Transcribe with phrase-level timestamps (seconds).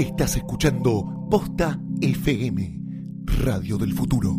[0.00, 2.80] Estás escuchando Posta FM,
[3.44, 4.34] Radio del Futuro.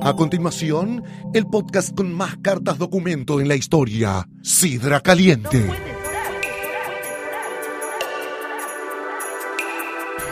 [0.00, 1.02] A continuación,
[1.34, 5.68] el podcast con más cartas documento en la historia, Sidra Caliente.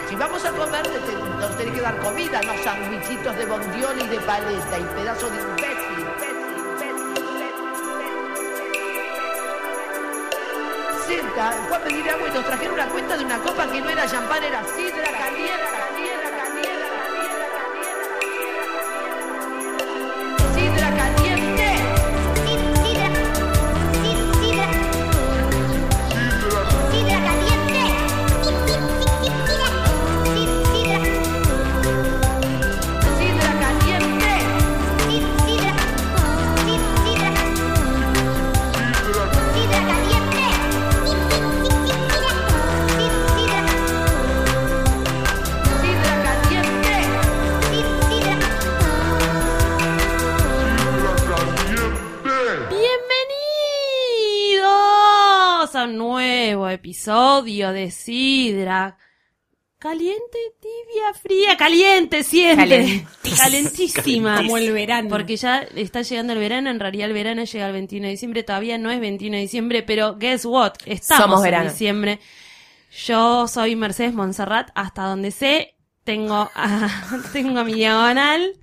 [0.08, 0.86] Si vamos a comer,
[1.40, 5.56] nos tenés que dar comida, no sandwichitos de bondiol y de paleta y pedazo de
[11.36, 14.06] Senta, fue a agua y nos trajeron una cuenta de una copa que no era
[14.08, 15.85] champán, era sidra caliente,
[55.86, 58.98] un nuevo episodio de Sidra.
[59.78, 62.66] Caliente, tibia, fría, caliente siempre.
[62.68, 63.36] Calentísima.
[63.36, 64.36] Calentísima.
[64.38, 65.08] Como el verano.
[65.08, 68.42] Porque ya está llegando el verano, en realidad el verano llega el 21 de diciembre,
[68.42, 71.70] todavía no es 21 de diciembre, pero guess what, estamos Somos en verano.
[71.70, 72.20] diciembre.
[73.06, 76.88] Yo soy Mercedes Monserrat, hasta donde sé, tengo a,
[77.32, 78.54] tengo a mi diagonal,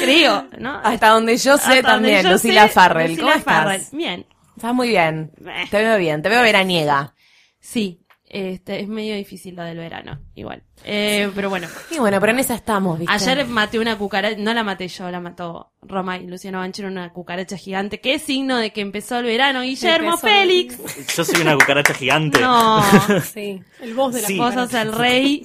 [0.00, 0.80] creo, ¿no?
[0.82, 3.10] Hasta donde yo sé Hasta también, Lucila Farrell.
[3.10, 3.82] Lucila ¿Cómo Farrell.
[3.92, 4.26] Bien,
[4.60, 5.32] Estás muy bien.
[5.46, 5.64] Eh.
[5.70, 7.14] Te veo bien, te veo veraniega.
[7.60, 10.64] sí, este, es medio difícil lo del verano, igual.
[10.84, 13.12] Eh, pero bueno, Y bueno, pero en esa estamos, ¿viste?
[13.14, 17.10] ayer maté una cucaracha, no la maté yo, la mató Roma y Luciano Banchero, una
[17.12, 19.60] cucaracha gigante, que es signo de que empezó el verano.
[19.62, 20.26] Guillermo Empezó.
[20.26, 20.78] Félix.
[21.16, 22.40] Yo soy una cucaracha gigante.
[22.40, 22.82] No,
[23.34, 23.62] Sí.
[23.80, 24.38] El voz de la Sí.
[24.38, 25.44] vos sos el rey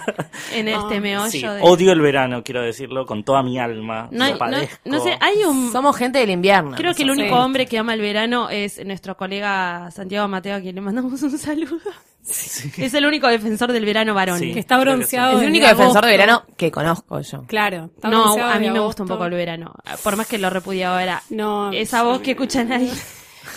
[0.54, 1.58] en Ah, este meollo Sí, de...
[1.62, 4.08] odio el verano, quiero decirlo, con toda mi alma.
[4.10, 4.76] No, hay- Lo no, padezco.
[4.84, 5.72] no sé, hay un...
[5.72, 6.76] Somos gente del invierno.
[6.76, 10.60] Creo que el único hombre que ama el verano es nuestro colega Santiago Mateo, a
[10.60, 11.78] quien le mandamos un saludo.
[12.26, 14.38] Es el único defensor del verano varón.
[14.38, 14.54] Sí.
[14.54, 15.36] Que está que bronceado.
[15.36, 16.06] Es el único defensor agosto.
[16.06, 17.42] de verano que conozco yo.
[17.46, 17.90] Claro.
[17.94, 19.74] está No, a mí me gusta un poco el verano.
[20.02, 21.22] Por más que lo repudiaba ahora.
[21.30, 21.72] No.
[21.72, 22.92] Esa voz que escuchan ahí.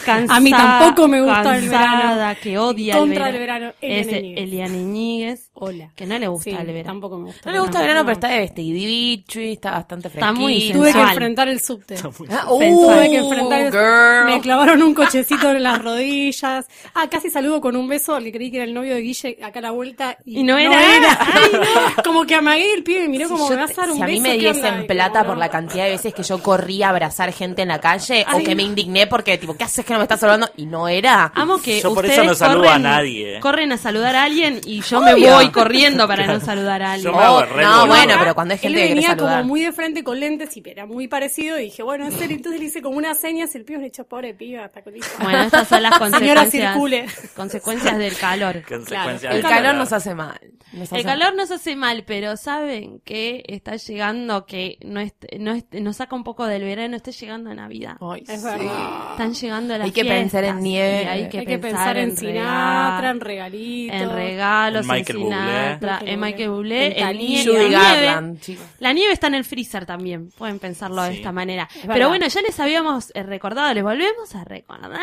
[0.08, 2.36] Cansada, A mí tampoco me gusta el verano.
[2.42, 3.74] que odia Contra el el verano.
[3.82, 5.92] verano, Eliana Es Hola.
[5.96, 6.84] que no le gusta Sí, el verano.
[6.86, 7.42] tampoco me gusta.
[7.46, 8.06] No le gusta el verano, No.
[8.06, 10.80] pero está de vestidibichi, está bastante Está muy fresquito.
[10.80, 11.96] Tuve que enfrentar el subte.
[12.30, 14.26] Ah, Tuve que uh, enfrentar el girl.
[14.36, 16.66] Me clavaron un cochecito en las rodillas.
[16.94, 19.60] Ah, casi saludo con un beso que creí que era el novio de Guille acá
[19.60, 20.18] a la vuelta.
[20.26, 20.78] Y, Y no era.
[21.20, 22.04] Ay, no.
[22.04, 24.04] Como que amagué el pibe y miró Si como me vas a dar un si
[24.04, 24.24] a mí beso.
[24.24, 24.82] me ¿qué diesen?
[24.84, 25.52] Y plata por la no.
[25.52, 28.64] cantidad de veces que yo corrí a abrazar gente en la calle o que me
[28.64, 28.70] no.
[28.70, 30.50] indigné porque, tipo, ¿qué haces que no me estás saludando?
[30.58, 31.32] Y no era.
[31.36, 33.40] Amo que Yo por ustedes eso no saludo corren, a nadie.
[33.40, 37.12] corren a saludar a alguien y yo me voy corriendo para no saludar a alguien.
[37.12, 37.88] Yo me hago Oh, re no, boludo.
[37.88, 39.34] bueno, pero cuando hay Él gente que quiere venía saludar.
[39.42, 42.36] como muy de frente con lentes y era muy parecido y dije, bueno, en serio,
[42.36, 44.94] entonces le hice como unas señas y el pibe le echó pobre piba hasta con
[45.22, 47.06] Bueno, estas son las Señora, consecuencias, circule.
[47.36, 48.56] consecuencias del calor.
[48.68, 50.40] El del calor nos hace mal.
[50.74, 55.02] Nos El calor nos hace mal, pero saben que está llegando, que no
[55.40, 57.98] no nos saca un poco del verano, está llegando Navidad.
[58.02, 58.46] Ay, Es sí.
[58.46, 59.12] verdad.
[59.12, 61.08] Están llegando las Hay que pensar en nieve.
[61.08, 64.02] hay que Hay que pensar, pensar en regal- Sinatra, en regalitos.
[64.02, 66.14] en regalos, En en, Michael Sinatra, Bublé.
[66.14, 67.70] en Michael Bublé, En en nieve.
[67.72, 68.40] Garland.
[68.80, 71.68] La nieve está en el freezer también, pueden pensarlo de esta manera.
[71.88, 75.00] Pero bueno, ya les habíamos eh, recordado, les volvemos a recordar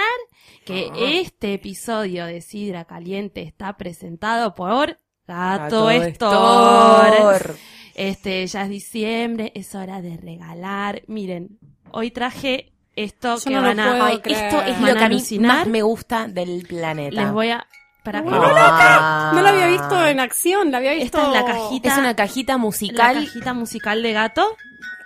[0.65, 0.97] que Ah.
[0.99, 7.17] este episodio de Sidra Caliente está presentado por Gato, Gato Store.
[7.17, 7.55] Store.
[7.95, 11.03] Este, ya es diciembre, es hora de regalar.
[11.07, 11.59] Miren,
[11.93, 13.91] hoy traje esto Yo que no van a...
[13.91, 14.45] puedo Ay, creer.
[14.45, 17.23] esto es lo que a mí más me gusta del planeta.
[17.23, 17.67] Les voy a...
[18.03, 19.33] Para Ah.
[19.35, 21.17] No la había visto en acción, la había visto.
[21.19, 21.89] Esta es la cajita.
[21.93, 24.57] Es una cajita la musical cajita musical de gato.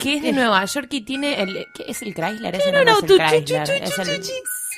[0.00, 1.64] que es de Nueva York y tiene el...
[1.74, 2.56] ¿Qué es el Chrysler?
[2.56, 4.22] Ese no, no es el Chrysler, es el-.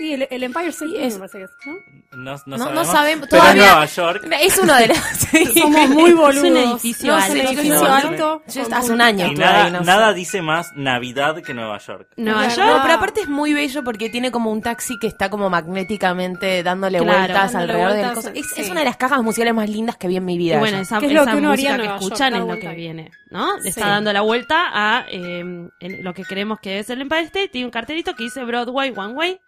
[0.00, 1.75] Sí, el, el Empire State es- me parece que es, ¿no?
[2.17, 2.75] No, no, No, sabemos.
[2.75, 3.62] no sabemos todavía.
[3.62, 4.29] Nueva York.
[4.41, 4.99] Es uno de los...
[5.31, 5.44] sí.
[5.61, 6.37] Somos muy boludos.
[6.44, 7.26] Es un edificio No, alto.
[7.35, 8.43] Es un edificio No, alto.
[8.49, 12.08] Yo hace un año Y nada, ahí, nada dice más Navidad que Nueva York.
[12.17, 12.67] Nueva Es York.
[12.69, 16.62] No, pero aparte es muy bello porque tiene como un taxi que está como magnéticamente
[16.62, 17.19] dándole Claro.
[17.19, 18.31] vueltas Dándole alrededor del vueltas, coso.
[18.35, 18.61] Es, sí.
[18.62, 20.58] es una de las cajas musicales más lindas que vi en mi Y vida.
[20.58, 21.96] bueno, esa, ¿Qué es lo esa que música que York?
[22.00, 23.56] escuchan Dar es lo que viene, ¿no?
[23.56, 23.69] Le Sí.
[23.69, 25.44] está dando la vuelta a eh,
[25.81, 27.49] lo que creemos que es el Empire State.
[27.49, 29.41] Tiene un cartelito que dice Broadway One Way.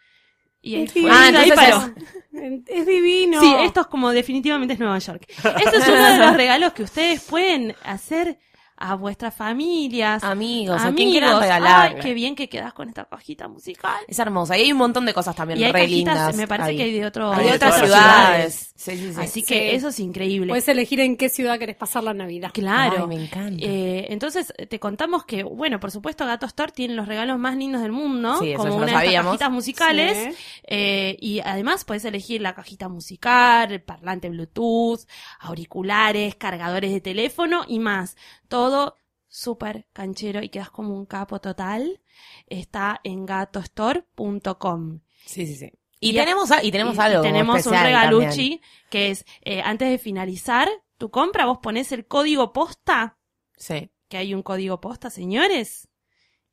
[0.62, 1.12] Y Es divino.
[1.14, 1.92] Ah, Ahí entonces paró.
[2.32, 3.40] Es, es divino.
[3.40, 5.26] Sí, esto es como definitivamente es Nueva York.
[5.28, 8.38] Este es uno de los regalos que ustedes pueden hacer
[8.76, 10.96] a vuestras familias, Amigos, a amigos.
[10.96, 11.92] quien quieran regalar.
[11.94, 13.94] Ay, qué bien que quedas con esta cajita musical.
[14.08, 14.56] Es hermosa.
[14.58, 16.36] Y hay un montón de cosas también Y hay re cajitas, lindas.
[16.36, 16.76] me parece ahí.
[16.76, 18.71] que hay de otro- Hay de de otras ciudades.
[18.82, 19.20] Sí, sí, sí.
[19.20, 19.76] Así que Sí.
[19.76, 20.49] eso es increíble.
[20.49, 22.50] Puedes elegir en qué ciudad querés pasar la Navidad.
[22.52, 23.02] Claro.
[23.08, 23.64] Ay, me encanta.
[23.64, 27.81] Eh, entonces te contamos que, bueno, por supuesto, Gato Store tiene los regalos más lindos
[27.82, 29.31] del mundo, Sí, eso como una de sabíamos.
[29.31, 30.34] cajitas musicales.
[30.34, 30.43] Sí.
[30.67, 35.00] eh, y además puedes elegir la cajita musical, el parlante Bluetooth,
[35.38, 38.17] auriculares, cargadores de teléfono y más.
[38.49, 38.96] Todo
[39.29, 42.00] súper canchero y quedas como un capo total.
[42.49, 45.00] Está en gatostore.com.
[45.25, 45.70] Sí, sí, sí.
[46.02, 48.60] Y, Y- tenemos, a- y tenemos Y- y algo tenemos un regalucci también.
[48.90, 50.69] que es, eh, antes de finalizar
[50.99, 53.19] tu compra, vos pones el código posta
[53.56, 53.90] Sí.
[54.08, 55.88] que hay un código posta, señores.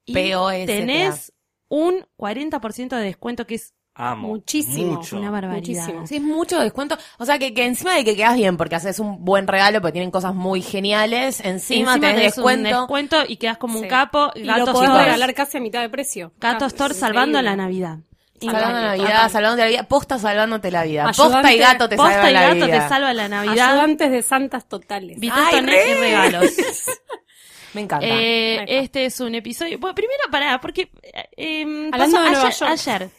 [0.05, 0.13] Y
[0.65, 1.33] tenés
[1.67, 4.29] un 40% de descuento que es Amo.
[4.29, 4.93] Muchísimo.
[4.95, 5.17] Mucho.
[5.17, 5.81] una barbaridad.
[5.83, 6.07] Muchísimo.
[6.07, 6.97] Sí, es mucho descuento.
[7.17, 9.91] O sea, que, que encima de que quedas bien porque haces un buen regalo, porque
[9.93, 12.77] tienen cosas muy geniales, encima, Encima tenés tenés un descuento.
[12.79, 14.31] descuento y quedas como un capo.
[14.35, 16.31] Y Gato lo podés regalar casi a mitad de precio.
[16.37, 17.99] Gato Ah, Store salvando la Navidad.
[18.45, 18.87] Salvando la.
[18.87, 19.29] Navidad, Total.
[19.31, 19.83] salvando la vida.
[19.83, 21.05] Posta salvándote la vida.
[21.09, 22.83] Ayudante- Posta y gato te Posta salvan y la gato vida.
[22.83, 23.69] te salva la Navidad.
[23.71, 25.17] Ayudantes de santas totales.
[25.31, 25.95] Ay, y re.
[25.99, 26.51] regalos.
[27.73, 28.05] Me encanta.
[28.07, 29.77] Eh, este es un episodio.
[29.79, 30.91] Bueno, primero pará, porque
[31.37, 32.71] eh, Hablando pasó de Nueva ayer, York.
[32.71, 33.09] ayer.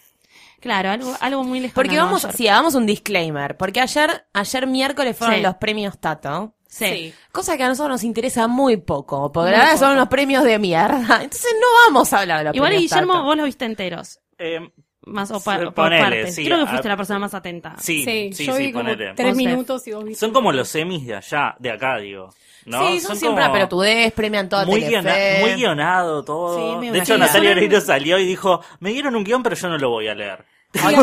[0.60, 1.74] Claro, algo, algo muy lejano.
[1.74, 3.56] porque vamos, sí, hagamos un disclaimer.
[3.56, 5.42] Porque ayer, ayer miércoles fueron Sí.
[5.42, 6.54] los premios Tato.
[6.68, 6.84] Sí.
[6.86, 7.14] Sí.
[7.32, 10.44] Cosa que a nosotros nos interesa muy poco, porque Muy la verdad son unos premios
[10.44, 10.98] de mierda.
[11.22, 13.24] Entonces no vamos a hablar de los Igual premios Guillermo, Tato.
[13.24, 14.20] vos los viste enteros.
[14.38, 14.60] Eh,
[15.06, 16.34] Más o, por partes.
[16.34, 17.74] sí, Creo que a- fuiste la persona más atenta.
[17.78, 20.20] sí, Sí, sí, yo sí, vi como tres minutos y vos viste.
[20.20, 22.30] Son como los semis de allá, de acá, digo.
[22.66, 22.86] ¿no?
[22.86, 26.80] Sí, son, siempre como a pelotudez, premian todo muy, guiona- muy guionado todo.
[26.82, 27.52] Sí, de hecho, Natalia.
[27.52, 30.44] Oreiro salió y dijo, me dieron un guion, pero yo no lo voy a leer.
[30.84, 30.94] Ay,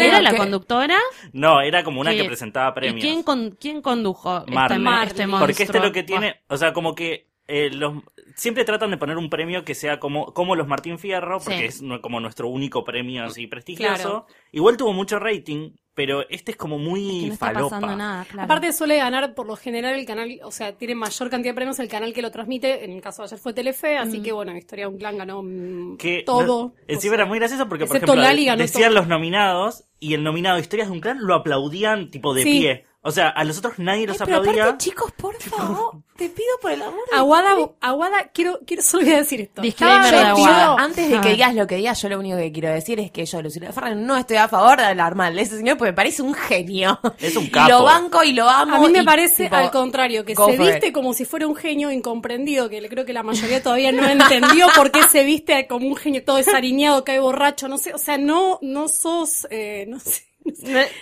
[0.00, 0.98] ¿Era la conductora?
[1.32, 2.98] No, era como una que presentaba premios.
[2.98, 4.76] ¿Y quién, con- quién condujo Marley.
[4.76, 5.06] este, Marley.
[5.08, 8.02] este Porque Porque este lo que tiene, o sea, como que eh, los
[8.34, 11.84] siempre tratan de poner un premio que sea como, como los Martín Fierro, porque Sí.
[11.94, 13.94] es como nuestro único premio así prestigioso.
[13.94, 14.26] Claro.
[14.52, 17.70] Igual tuvo mucho rating, pero este es como Es muy que no está falopa.
[17.76, 18.44] pasando nada, claro.
[18.44, 21.78] Aparte suele ganar por lo general el canal, o sea, tiene mayor cantidad de premios
[21.78, 24.54] el canal que lo transmite, en el caso de ayer fue Telefe, así que bueno,
[24.56, 26.46] Historia de un Clan ganó mm, que todo.
[26.68, 28.98] no- encima era muy gracioso porque, por ejemplo, Lali ganó decían todo.
[29.00, 32.60] los nominados y el nominado Historias de un Clan lo aplaudían tipo de Sí.
[32.60, 32.85] pie.
[33.06, 34.64] O sea, a los otros nadie los Ay, pero aplaudía.
[34.64, 39.04] aparte, chicos, por favor, te pido por el amor de Aguada, Aguada, quiero, quiero, solo
[39.04, 39.62] voy a decir esto.
[39.62, 40.76] Disclaimer de Aguada.
[40.78, 43.10] Antes de A que digas lo que digas, yo lo único que quiero decir es
[43.10, 45.92] que yo, Lucila Ferran, no estoy a favor de hablar mal de ese señor porque
[45.92, 46.98] me parece un genio.
[47.18, 47.68] Es un Y capo.
[47.70, 48.74] lo banco y lo amo.
[48.76, 50.92] A mí me y, parece tipo, al contrario, que se viste it.
[50.94, 54.90] como si fuera un genio incomprendido, que creo que la mayoría todavía no entendió por
[54.90, 58.58] qué se viste como un genio todo desariñado, cae borracho, no sé, o sea, no,
[58.62, 60.22] no sos, eh, no sé,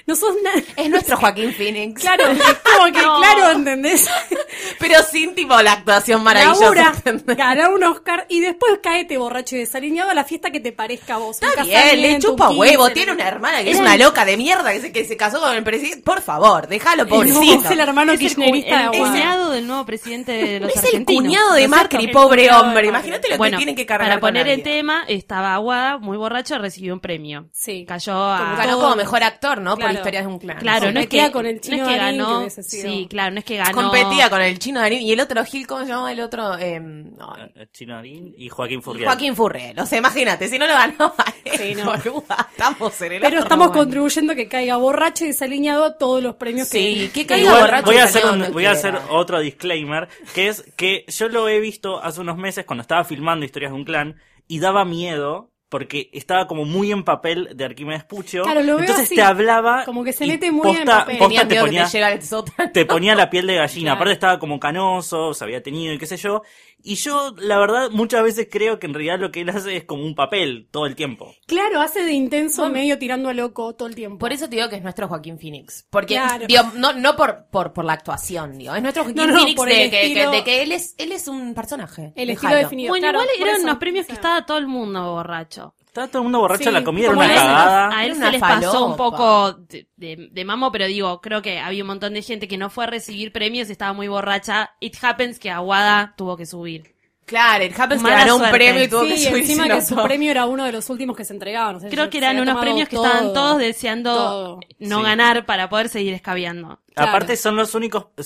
[0.06, 0.62] no sos nada.
[0.76, 2.00] Es nuestro Joaquín Phoenix.
[2.00, 3.18] Claro, es como que, No.
[3.18, 4.08] claro, ¿entendés?
[4.78, 6.94] Pero sin tipo la actuación maravillosa.
[7.26, 11.14] Ganar un Oscar y después caete borracho y desaliñado a la fiesta que te parezca
[11.14, 11.38] a vos.
[11.42, 12.84] un Está bien, le chupa huevo.
[12.84, 13.14] 15, Tiene ¿no?
[13.14, 15.54] una hermana que es una el- loca de mierda que se, que se casó con
[15.54, 16.02] el presidente.
[16.02, 17.64] Por favor, déjalo, No, pobrecito.
[17.64, 18.90] es el hermano Es el, el Aguada.
[19.12, 21.76] cuñado del nuevo presidente de los Es el cuñado de ¿no?
[21.76, 22.88] Macri, El pobre hombre.
[22.88, 24.62] Imagínate lo Bueno, que tiene que cargar para poner vida.
[24.64, 27.48] tema, estaba Aguada muy borracho, recibió un premio.
[27.52, 27.84] Sí.
[27.86, 28.54] Cayó a...
[28.56, 29.70] Ganó como mejor actor, ¿no?
[29.72, 29.94] Por Claro.
[29.94, 30.58] historias de un clan.
[30.58, 33.06] Claro, no es que Competía con el chino no es que Darín, que ganó, sí,
[33.10, 33.72] claro, no es que ganó.
[33.82, 36.56] Competía con el chino Darín y el otro Gil, ¿cómo se llamaba el otro?
[36.58, 39.06] Eh, no, Eh, Chino Darín y Joaquín Furriel.
[39.06, 39.78] Joaquín Furriel.
[39.78, 41.14] O sea, imagínate, si no lo ganó,
[41.56, 41.84] Sí, no.
[41.84, 43.78] boluda, estamos en el Pero otro estamos lugar.
[43.82, 47.20] contribuyendo a que caiga borracho y desaliñado a todos los premios Sí, que...
[47.20, 50.64] que caiga Igual borracho voy a hacer, un- voy a hacer otro disclaimer, que es
[50.76, 54.16] que yo lo he visto hace unos meses cuando estaba filmando Historias de un Clan
[54.48, 58.44] y daba miedo porque estaba como muy en papel de Arquímedes Puccio.
[58.44, 59.84] Claro, lo veo entonces así, te hablaba.
[59.84, 61.18] como que se y mete muy en posta- papel.
[61.18, 62.70] posta te ponía, que te llega el sótano.
[62.72, 63.86] te ponía la piel de gallina.
[63.88, 63.96] Claro.
[63.96, 66.44] Aparte estaba como canoso, se había tenido y qué sé yo.
[66.86, 69.84] Y yo, la verdad, muchas veces creo que en realidad lo que él hace es
[69.84, 71.34] como un papel todo el tiempo.
[71.46, 74.18] Claro, hace de intenso medio tirando a loco todo el tiempo.
[74.18, 75.86] Por eso te digo que es nuestro Joaquín Phoenix.
[75.88, 76.46] Porque, Claro.
[76.46, 78.74] digo, no, no por, por, por la actuación, digo.
[78.74, 80.72] Es nuestro Joaquín No, no, Phoenix por de el que, estilo- que- de que él
[80.72, 82.12] es, él es un personaje.
[82.16, 82.90] El estilo definido.
[82.90, 85.74] Bueno, Claro, igual eran eso, los premios o que estaba todo el mundo borracho.
[85.94, 87.96] Estaba todo el mundo borracho, Sí, la comida era una cagada.
[87.96, 91.40] A él se una les pasó un poco de, de- de mamo, pero digo, creo
[91.40, 94.72] que había un montón de gente que no fue a recibir premios, estaba muy borracha.
[94.80, 96.92] It happens que Aguada tuvo que subir.
[97.26, 99.80] Claro, el Happens que ganó un premio y tuvo Sí, que y subir encima que
[99.82, 101.74] su premio era uno de los últimos que se entregaban.
[101.74, 103.06] no sé, Creo que eran unos premios que todo.
[103.06, 104.60] estaban todos deseando todo.
[104.80, 105.04] no Sí.
[105.04, 106.80] ganar para poder seguir escabeando.
[106.94, 107.10] Claro.
[107.10, 108.22] Aparte son los únicos, eh,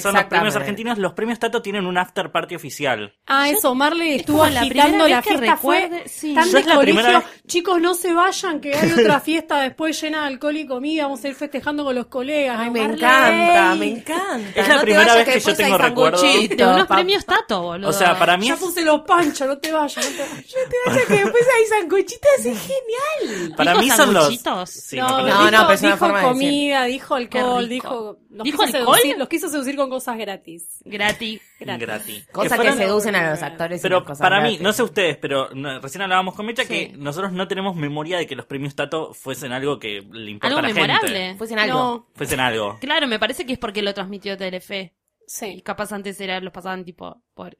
[0.00, 3.14] son, los premios argentinos, los premios Tato tienen un after party oficial.
[3.26, 6.34] Ah, eso, Marley estuvo la agitando primera la vez que fiesta, fue sí.
[6.34, 9.98] tan de es colegio, primera vez- chicos, no se vayan, que hay otra fiesta después
[10.00, 12.56] llena de alcohol y comida, vamos a ir festejando con los colegas.
[12.60, 12.72] Ay, ¿no?
[12.72, 12.96] me Marley.
[12.98, 14.60] encanta, me encanta.
[14.60, 17.62] Es la No primera vayas, vez que yo tengo recuerdo De unos pa- premios Tato,
[17.62, 17.88] boludo.
[17.88, 20.46] O sea, para mí Ya es, puse los panchos, no te vayas, no te vayas.
[20.52, 23.54] Te vayas que después hay sanguchitos, es genial.
[23.56, 24.28] para ¿Dijo mí son los...
[24.68, 27.74] Sí, no, no, dijo, no, pero es una dijo forma comida, dijo alcohol, Qué
[28.30, 28.96] los ¿Dijo quiso alcohol?
[28.96, 30.82] seducir, los quiso seducir con cosas gratis.
[30.84, 31.40] Gratis.
[31.60, 32.26] Gratis.
[32.32, 33.80] Cosa que seducen a los actores.
[33.80, 34.60] y Pero las cosas para mí, gratis.
[34.62, 36.68] no sé ustedes, pero no, recién hablábamos con Mecha Sí.
[36.68, 40.46] que nosotros no tenemos memoria de que los premios Tato fuesen algo que le importa
[40.48, 41.08] Algo a la memorable.
[41.18, 41.38] gente.
[41.38, 41.78] Fuesen algo.
[41.78, 42.78] No, Fuesen algo.
[42.80, 44.94] Claro, me parece que es porque lo transmitió Telefe.
[45.20, 45.62] Y sí.
[45.62, 47.56] capaz antes era, los pasaban tipo por.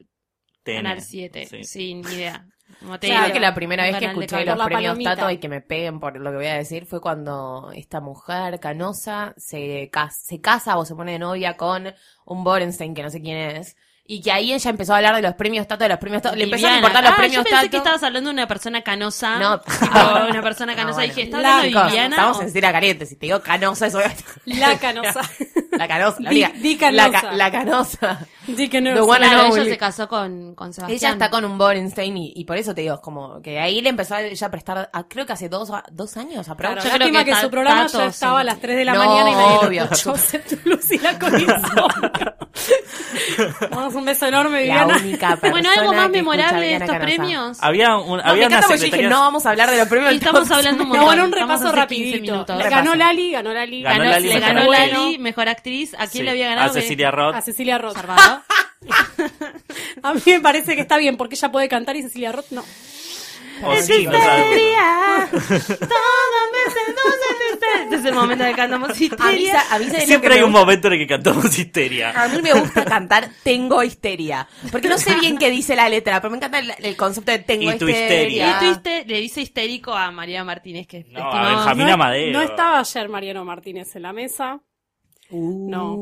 [0.63, 1.45] Canal 7.
[1.47, 1.63] Sí.
[1.65, 2.47] Sin ni idea.
[2.79, 3.23] Como te Claro.
[3.23, 4.97] digo, que la primera vez que escuché los premios.
[5.03, 8.59] Tato y que me peguen por lo que voy a decir fue cuando esta mujer
[8.59, 11.93] canosa se, cas- se casa o se pone de novia con
[12.25, 13.75] un Borenstein que no sé quién es.
[14.05, 16.35] Y que ahí ella empezó a hablar de los premios Tato, de los premios Tato.
[16.35, 17.69] Le empezó a importar los ah, premios yo pensé Tato.
[17.71, 19.37] que estabas hablando de una persona canosa.
[19.39, 19.61] No.
[19.61, 19.85] Tipo,
[20.29, 20.95] una persona No, canosa.
[20.97, 21.13] bueno.
[21.13, 22.15] Dije, ¿estás La hablando de Viviana?
[22.17, 23.05] Estamos o- en Cira Caliente.
[23.05, 23.99] Si te digo canosa, eso
[24.45, 25.21] La canosa.
[25.71, 26.17] La canosa.
[26.19, 27.11] La, Di- di canosa.
[27.21, 28.27] ca- la canosa.
[28.47, 28.55] No.
[28.55, 29.61] The one and Claro, only.
[29.61, 30.97] ella se casó con, con Sebastián.
[30.97, 33.81] Ella está con un Borenstein y, y por eso te digo, es como que ahí
[33.81, 36.83] le empezó a ella a prestar, a- creo que hace dos, dos años Claro, aproximadamente.
[36.83, 38.85] Yo creo lástima que que, ta- su programa Tato, ya estaba a las 3 de
[38.85, 39.83] la No, mañana y nadie lo obvio.
[39.83, 41.17] escuchó, excepto Lucila.
[43.71, 44.93] Vamos, un beso enorme, La Viviana.
[45.39, 47.05] persona Bueno, algo más memorable a de estos Canosa.
[47.05, 47.57] premios.
[47.61, 49.09] Había, un, No, había me una yo dije, secretaria...
[49.09, 50.13] no vamos a hablar de los premios.
[50.13, 51.05] Y estamos hablando un montón.
[51.05, 52.55] No, bueno, un repaso hace 15 rapidito.
[52.57, 53.81] Le ganó Lali, ganó Lali.
[53.83, 54.91] Ganó Ganó- Lali, le mejor ganó actriz.
[54.93, 55.93] Lali, mejor actriz.
[55.95, 56.69] ¿A quién Sí, le había ganado?
[56.69, 57.35] A Cecilia Roth.
[57.35, 57.95] A Cecilia Roth.
[60.03, 62.63] A mí me parece que está bien porque ella puede cantar y Cecilia Roth no.
[63.65, 64.73] O sí, no sabe.
[67.83, 69.27] Este es el momento que cantamos histeria.
[69.27, 70.65] Avisa, avisa de Siempre hay me un gusta.
[70.65, 72.11] momento en el que cantamos histeria.
[72.11, 74.47] A mí me gusta cantar Tengo histeria.
[74.71, 77.39] Porque no sé bien qué dice la letra, pero me encanta el, el concepto de
[77.39, 78.59] Tengo Y tu histeria.
[78.61, 82.33] Y histe- le dice histérico a María Martínez, que No, a Benjamín no, Amadeo.
[82.33, 84.59] no estaba ayer Mariano Martínez en la mesa.
[85.29, 85.69] Uh.
[85.69, 85.95] No.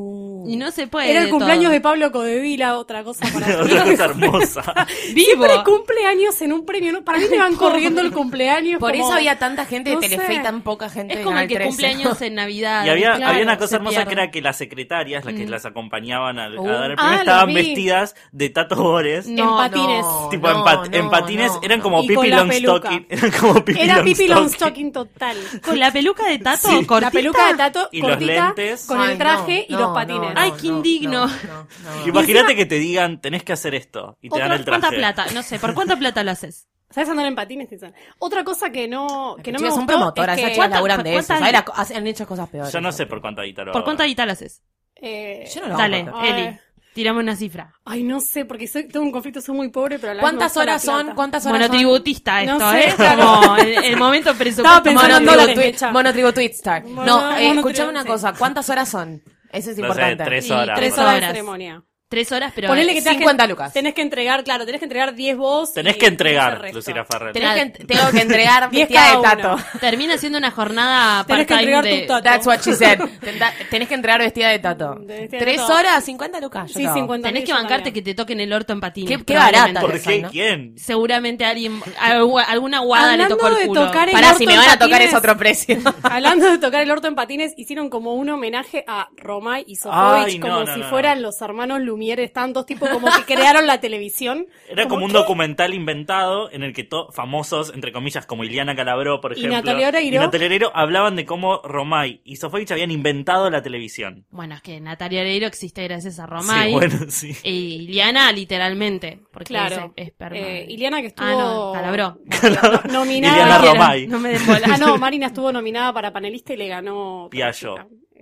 [0.48, 1.12] Y no se puede.
[1.12, 1.72] Era el cumpleaños todo.
[1.74, 4.64] de Pablo Codevila, otra cosa para Otra cosa hermosa.
[5.14, 5.26] Vivo.
[5.46, 6.92] Siempre cumpleaños en un premio.
[6.94, 7.04] ¿no?
[7.04, 8.80] Para mí me van corriendo el cumpleaños.
[8.80, 10.34] Por como- eso había tanta gente de Telefe sé.
[10.36, 11.68] y tan poca gente Es como el que 13.
[11.70, 12.86] cumpleaños en Navidad.
[12.86, 15.66] Y había, Claro, había una cosa hermosa que era que las secretarias, las que las
[15.66, 16.68] acompañaban al- a, Uh.
[16.68, 19.28] dar el Ah, premio, lo estaban vestidas de Tato Bores.
[19.28, 20.02] No, en patines.
[20.06, 22.30] no, tipo no, en, pat- no, en patines, no, eran como Pippi con.
[22.30, 23.06] Longstocking.
[23.10, 24.92] Eran como Pippi Era Pippi Longstocking.
[24.92, 25.38] Total.
[25.64, 26.86] Con la peluca de Tato Sí.
[26.86, 27.00] cortita.
[27.08, 28.86] La peluca de Tato Y los cortita, lentes.
[28.86, 30.31] con el traje y los patines.
[30.34, 31.28] No, Ay, qué indigno.
[31.28, 31.68] no, no,
[32.02, 32.08] no.
[32.08, 34.18] Imagínate que te digan, tenés que hacer esto.
[34.22, 34.80] Y te dan el traje.
[34.82, 35.26] ¿Cuánta plata?
[35.34, 36.68] No sé, ¿por cuánta plata lo haces?
[36.90, 37.70] ¿Sabes andar en patines?
[37.70, 37.94] Tizan?
[38.20, 40.56] Otra cosa que no, que no me Chicas, son gustó promotoras, es esas que...
[40.56, 41.28] chicas laburan de eso.
[41.28, 41.54] ¿Cuántas- ¿sabes?
[41.54, 42.74] La- hacen- han hecho cosas peores.
[42.74, 43.72] Yo no sé por cuánto guitarra.
[43.72, 44.62] ¿Por cuánta guita lo haces?
[44.96, 46.06] eh, Yo no lo Dale.
[46.24, 46.60] Eli,
[46.94, 47.74] tirame una cifra.
[47.86, 50.54] Ay, no sé, porque soy, tengo un conflicto, soy muy pobre, pero a la ¿Cuántas
[50.58, 51.16] la horas son?
[51.16, 51.68] ¿Cuántas horas son?
[51.70, 52.94] Monotributista No esto, sé, ¿eh?
[52.98, 53.40] claro.
[53.42, 54.62] Como el, el momento presupuesto.
[54.80, 55.92] Estaba pensando en monotribu- dólares, Monotribu, Mecha.
[55.94, 56.84] Monotribu Twitstar.
[56.84, 58.34] Mono- No, eh, escuchame una cosa.
[58.34, 59.24] ¿Cuántas horas son?
[59.52, 60.24] Eso es No sé, importante.
[60.24, 60.66] tres Sí, horas.
[60.78, 61.30] Tres Tres horas de horas.
[61.32, 61.84] ceremonia.
[62.12, 62.68] Tres horas, pero...
[62.68, 63.72] Ponele que tenés 50 que, lucas.
[63.72, 65.72] Tenés que entregar, claro, tenés que entregar 10 vos.
[65.74, 66.62] Tenés y que entregar.
[66.74, 67.32] Lucila Farrell.
[67.32, 69.54] Tenés que, tengo que entregar Diez vestida de cada tato.
[69.56, 69.80] uno.
[69.80, 72.02] Termina siendo una jornada Tenés que entregar de...
[72.02, 72.24] tu tato.
[72.24, 73.00] That's what she said.
[73.70, 74.96] Tenés que entregar vestida de tato.
[74.96, 75.74] De de ¿Tres tato.
[75.74, 76.06] horas?
[76.06, 76.70] ¿50 lucas?
[76.70, 76.96] Sí, te hago.
[76.96, 77.94] 50 Tenés que bancarte también.
[77.94, 79.18] que te toquen el orto en patines.
[79.18, 79.80] Qué- qué barata.
[79.80, 80.22] ¿Por qué?
[80.22, 80.30] ¿no?
[80.32, 80.74] ¿Quién?
[80.78, 83.86] Seguramente alguien, algu- alguna guada le tocó el de culo.
[83.86, 85.78] tocar el Pará, orto si me van a tocar es otro precio.
[86.04, 90.42] Hablando de tocar el orto en patines, hicieron como un homenaje a Romay y Sofovich,
[90.42, 94.48] como si fueran los hermanos Lumière, están dos tipos como que crearon la televisión.
[94.70, 95.18] Era como un ¿qué?
[95.18, 99.58] documental inventado en el que to- famosos, entre comillas, como Iliana Calabró, por Y ejemplo,
[99.58, 100.16] Natalia Oreiro.
[100.16, 104.26] y Natalia Oreiro, hablaban de cómo Romay y Sofovich habían inventado la televisión.
[104.32, 106.68] Bueno, es que Natalia Oreiro existe gracias a Romay.
[106.70, 107.36] Sí, bueno, sí.
[107.44, 109.20] Y Iliana, literalmente.
[109.32, 109.94] Porque Claro.
[109.96, 110.38] es, esperma.
[110.38, 112.18] Eh, Iliana que estuvo Ah, no, Calabró.
[112.26, 113.34] no- nominada.
[113.34, 114.08] Iliana Romay.
[114.08, 114.36] No me.
[114.36, 117.30] Ah, no, Marina estuvo nominada para panelista y le ganó.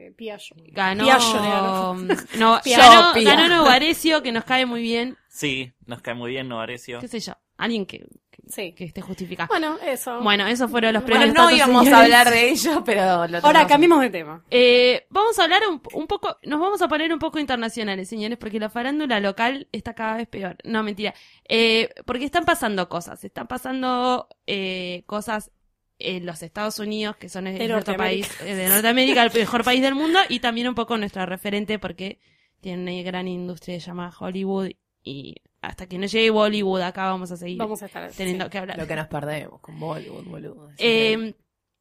[0.09, 0.55] Eh, Piallo.
[0.71, 1.05] Ganó.
[1.05, 1.93] Ganó.
[2.37, 5.17] No, ganó, ganó Novarecio, que nos cae muy bien.
[5.27, 6.99] Sí, nos cae muy bien Novarecio.
[6.99, 7.33] ¿Qué sé yo?
[7.57, 7.99] Alguien que,
[8.31, 8.73] que, Sí.
[8.73, 9.47] que esté justificado.
[9.49, 10.21] Bueno, eso.
[10.21, 11.35] Bueno, esos fueron los Bueno, premios.
[11.35, 13.67] no Tato, íbamos a hablar de ello, pero lo Ahora tomamos.
[13.67, 14.43] cambiemos de tema.
[14.49, 18.37] Eh, vamos a hablar un, un poco, nos vamos a poner un poco internacionales, señores,
[18.37, 20.55] porque la farándula local está cada vez peor.
[20.63, 21.13] No, mentira.
[21.49, 25.51] Eh, porque están pasando cosas, están pasando eh, cosas
[25.99, 29.63] en los Estados Unidos, que son el De nuestro país, eh, de Norteamérica, el mejor
[29.63, 32.19] país del mundo, y también un poco nuestro referente, porque
[32.61, 34.69] tiene una gran industria llamada Hollywood,
[35.03, 38.09] y hasta que no llegue Bollywood acá vamos a seguir Vamos a estar.
[38.11, 38.51] teniendo sí.
[38.51, 38.77] que hablar.
[38.77, 40.69] Lo que nos perdemos con Bollywood, boludo.
[40.77, 41.35] Eh,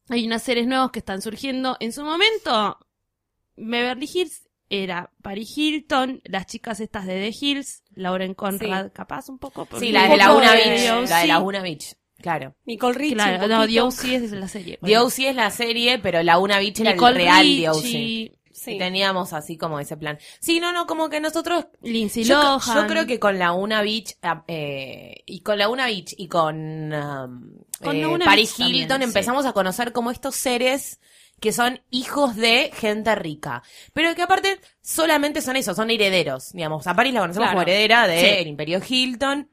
[0.09, 1.77] hay unas series nuevas que están surgiendo.
[1.79, 2.79] En su momento,
[3.57, 9.39] Beverly Hills era Paris Hilton, las chicas estas de The Hills, Lauren Conrad, capaz un
[9.39, 9.65] poco.
[9.65, 11.09] porque- Sí, la Un de poco Laguna de Beach.
[11.09, 11.27] La de.
[11.27, 11.95] Laguna Beach.
[12.21, 12.55] Claro.
[12.65, 13.15] Nicole Richie.
[13.15, 13.67] Claro, no, poquito.
[13.75, 14.15] The O.C.
[14.17, 14.79] es de la serie.
[14.83, 15.29] The O.C.
[15.29, 18.33] es la serie, pero Laguna Beach era Nicole el real Richie, The O.C.
[18.53, 18.73] Sí.
[18.73, 20.19] Y teníamos así como ese plan.
[20.41, 22.77] Sí, no, no, como que nosotros Lindsay Yo, Lohan.
[22.77, 27.53] yo creo que con Laguna Beach ah, eh, y con Laguna Beach y con, um,
[27.81, 30.99] Con eh, Laguna Paris Beach Hilton también, empezamos a conocer como estos seres
[31.39, 33.63] que son hijos de gente rica.
[33.93, 36.51] Pero que aparte solamente son eso, son herederos.
[36.53, 37.59] Digamos, a Paris la conocemos Claro.
[37.61, 38.49] como heredera del Sí.
[38.49, 39.49] Imperio Hilton.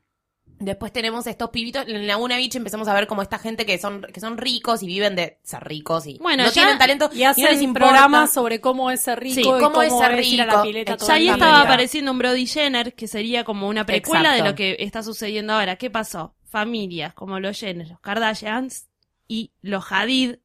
[0.59, 4.01] Después tenemos estos pibitos, en Laguna Beach empezamos a ver como esta gente que son,
[4.13, 7.23] que son ricos y viven de ser ricos y Bueno, no ya- tienen talento Y
[7.23, 7.87] no hacen les importa.
[7.89, 10.51] programas sobre cómo es ser rico Sí, y cómo cómo, es ser ir a la
[10.53, 10.63] rico.
[10.63, 14.43] pileta todo Ya ahí estaba apareciendo un Brody Jenner, que sería como una precuela Exacto.
[14.43, 15.75] de lo que está sucediendo ahora.
[15.75, 16.33] ¿Qué pasó?
[16.49, 18.87] Familias como los Jenner, los Kardashians
[19.27, 20.35] y los Hadid.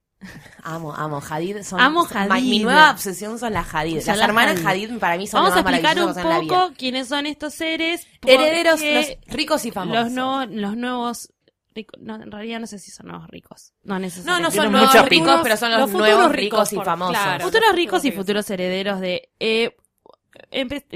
[0.63, 1.21] Amo, amo.
[1.21, 1.81] Hadid son.
[1.81, 2.51] Amo son- Hadid.
[2.51, 4.01] Mi nueva obsesión son las Hadid.
[4.01, 4.87] Son las las hermanas Hadid.
[4.91, 4.99] Hadid.
[4.99, 8.07] para mí son Vamos a explicar un poco quiénes son estos seres.
[8.27, 10.05] Herederos, los ricos y famosos.
[10.05, 11.33] Los, no, los nuevos
[11.75, 12.01] ricos.
[12.03, 13.73] No, en realidad no sé si son nuevos ricos.
[13.83, 14.43] No no, necesariamente.
[14.57, 17.17] no son nuevos mucha ricos, pero son los, nuevos ricos, ricos y por- famosos.
[17.17, 17.45] claro.
[17.45, 19.31] Futuros ricos y futuros herederos de.
[19.41, 19.77] Eh,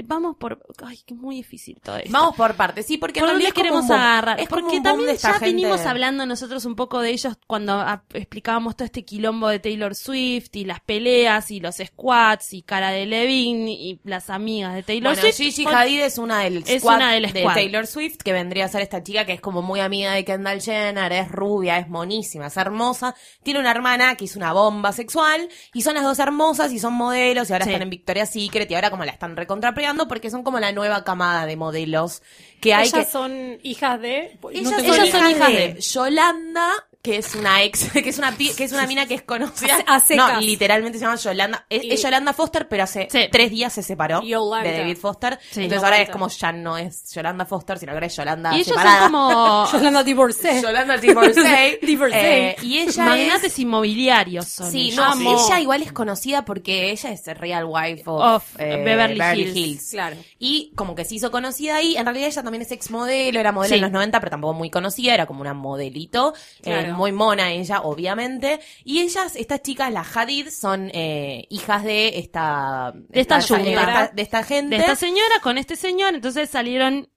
[0.05, 0.61] vamos por.
[0.83, 2.09] Ay, que es muy difícil todo esto.
[2.11, 4.39] Vamos por partes, sí, porque ¿Por dónde como queremos agarrar?
[4.39, 5.45] Es Porque también de ya gente.
[5.45, 9.95] venimos hablando nosotros un poco de ellos cuando ah, explicábamos todo este quilombo de Taylor
[9.95, 14.83] Swift y las peleas y los squats y Cara de Levine y las amigas de
[14.83, 15.35] Taylor Bueno, Swift.
[15.55, 17.53] Gigi Hadid es una del Es squad una del de squad.
[17.53, 20.61] Taylor Swift, que vendría a ser esta chica que es como muy amiga de Kendall
[20.61, 23.15] Jenner, es rubia, es monísima, es hermosa.
[23.43, 26.93] Tiene una hermana que es una bomba sexual, y son las dos hermosas y son
[26.93, 27.71] modelos, y ahora Sí.
[27.71, 31.03] están en Victoria's Secret, y ahora como la están recontrapreando porque son como la nueva
[31.03, 32.21] camada de modelos
[32.59, 33.11] que hay Ellas que...
[33.11, 34.37] son hijas de.
[34.51, 36.69] Ellas, son hijas de Yolanda,
[37.05, 39.77] que es una ex, que es una que es una mina que es conocida.
[39.85, 41.65] A no, literalmente se llama Yolanda.
[41.69, 43.27] Es, Y- es Yolanda Foster, pero hace Sí.
[43.31, 44.69] tres días se separó Yolanda.
[44.69, 45.39] de David Foster.
[45.51, 45.61] Sí.
[45.63, 48.55] Entonces ahora es como ya no es Yolanda Foster, sino que ahora es Yolanda y
[48.55, 49.01] ellos separada.
[49.03, 50.61] son como Yolanda divorcé.
[50.61, 51.79] Yolanda divorcee.
[51.85, 52.17] Divorcee.
[52.17, 53.59] Eh, y ella magnates es...
[53.59, 54.47] inmobiliarios.
[54.47, 54.95] Son Sí, ellos.
[54.97, 55.45] no, Amo.
[55.47, 59.91] ella igual es conocida porque ella es Real Wife of, Of eh, Beverly Hills.
[59.91, 60.15] Claro.
[60.39, 61.95] Y como que se hizo conocida ahí.
[61.97, 63.75] En realidad ella también es ex modelo, era modelo Sí.
[63.75, 66.33] en los 90, pero tampoco muy conocida, era como una modelito.
[66.59, 66.94] eh, Claro.
[66.95, 68.59] Muy mona ella, obviamente.
[68.83, 72.91] Y ellas, estas chicas, las Hadid, son eh, hijas de esta...
[72.95, 73.69] De esta esta- yunta.
[73.69, 74.75] de esta, de esta gente.
[74.75, 77.09] de esta señora con este señor, entonces salieron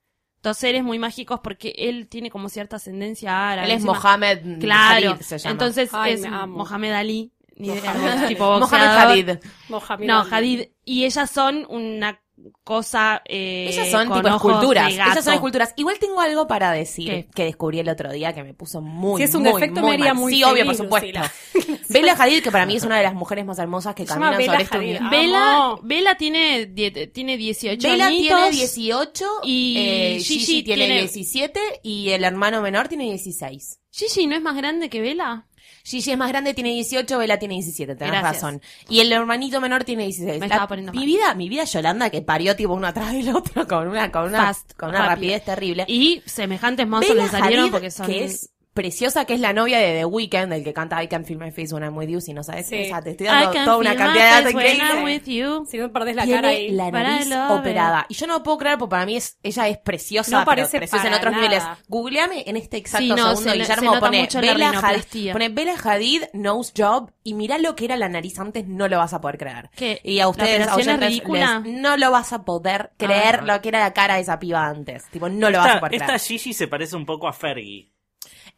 [0.43, 3.67] dos seres muy mágicos porque él tiene como cierta ascendencia árabe.
[3.67, 5.53] Él es encima- Mohamed Claro, Hadid, se llama.
[5.53, 6.27] entonces Ay, es.
[6.47, 8.29] Mohamed Ali, ni idea, Mohamed.
[8.29, 8.87] tipo Mohamed.
[8.87, 9.31] Hadid.
[9.69, 10.25] Mohamed No.
[10.31, 10.69] Hadid.
[10.85, 12.21] Y ellas son una
[12.65, 13.23] cosa.
[13.25, 14.87] Eh, Ellas son con tipo ojos esculturas.
[14.89, 14.95] de.
[14.95, 15.75] Ellas son esculturas.
[15.77, 17.29] Igual tengo algo para decir ¿Qué?
[17.35, 19.91] que descubrí el otro día que me puso muy, Si es un muy, defecto, muy
[19.91, 20.23] me haría mal.
[20.23, 21.07] muy Sí, obvio, por feliz, supuesto.
[21.09, 21.79] Lucila.
[21.89, 24.53] Bella Hadid, que para mí es una de las mujeres más hermosas que caminan Bella
[24.53, 24.99] sobre estos Hadid.
[25.11, 25.75] Bella.
[25.83, 26.67] Bella tiene,
[27.13, 28.37] tiene 18 Bella añitos.
[28.39, 33.81] tiene 18 y eh, Gigi Gigi tiene, tiene- 17 y el hermano menor tiene 16.
[33.91, 35.47] Gigi no es más grande que Bella.
[35.89, 38.35] Gigi es más grande, tiene 18, Bella tiene 17, tenés Gracias.
[38.43, 38.63] razón.
[38.89, 40.35] Y el hermanito menor tiene 16.
[40.41, 41.07] Me La- estaba poniendo mi mal.
[41.07, 44.47] vida, mi vida Yolanda que parió tipo uno atrás del otro con una con una
[44.47, 45.15] Fast, con una rápido.
[45.15, 45.85] rapidez terrible.
[45.89, 48.07] Y semejantes monstruos Bella le salieron Hadid, porque son.
[48.07, 48.51] que es
[48.83, 51.51] preciosa, que es la novia de The Weeknd, el que canta I Can Feel My
[51.51, 52.77] Face When I'm With You, si no sabes, Sí.
[52.77, 55.69] esa, te estoy dando toda una cantidad de datos increíbles.
[55.69, 56.71] Si no perdés la Tiene cara ahí.
[56.71, 58.07] la nariz operada.
[58.09, 60.47] Y yo no lo puedo creer porque para mí es, ella es preciosa, No pero
[60.47, 61.43] parece preciosa en otros nada.
[61.43, 61.65] niveles.
[61.89, 65.49] Googleame en este exacto Sí, no, segundo, se le- se Guillermo, pone Bella Hadid, pone
[65.49, 69.13] Bella Hadid knows job y mirá lo que era la nariz antes, no lo vas
[69.13, 69.71] a poder creer.
[69.77, 70.01] ¿Qué?
[70.05, 71.61] Y a ¿La ustedes, a oyentes, ridícula?
[71.65, 73.45] les- no lo vas a poder creer Ah.
[73.45, 75.05] lo que era la cara de esa piba antes.
[75.11, 76.21] Tipo, no lo vas a Esta, poder esta creer.
[76.21, 77.91] Gigi se parece un poco a Fergie.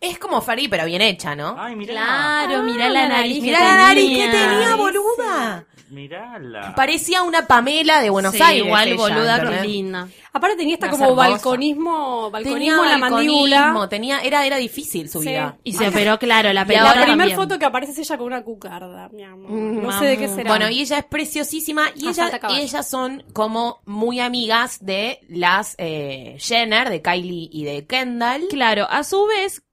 [0.00, 1.56] Es como Fergie, pero bien hecha, ¿no?
[1.58, 1.92] Ay, mirá.
[1.92, 3.42] Claro, mirá la la nariz.
[3.42, 4.48] Mirá la nariz que tenía.
[4.50, 5.64] tenía, boluda.
[5.90, 6.72] Mirala.
[6.76, 8.64] Parecía una Pamela de Buenos Sí, Aires.
[8.64, 10.08] igual ella, boluda que linda.
[10.32, 11.28] Aparte tenía esta como hermosa.
[11.30, 13.88] balconismo, balconismo Tenía en la balconismo, mandíbula.
[13.88, 15.28] tenía, era, era difícil su Sí.
[15.30, 15.58] vida.
[15.64, 18.42] Y se operó, claro, la pelota La primera foto que aparece es ella con una
[18.44, 19.50] cucarda, mi amor.
[19.50, 20.48] Mm, no sé de qué será.
[20.50, 25.74] Bueno, y ella es preciosísima y Ah, ella, ellas son como muy amigas de las
[25.78, 28.44] eh, Jenner, de Kylie y de Kendall.
[28.48, 29.64] Claro, a su vez,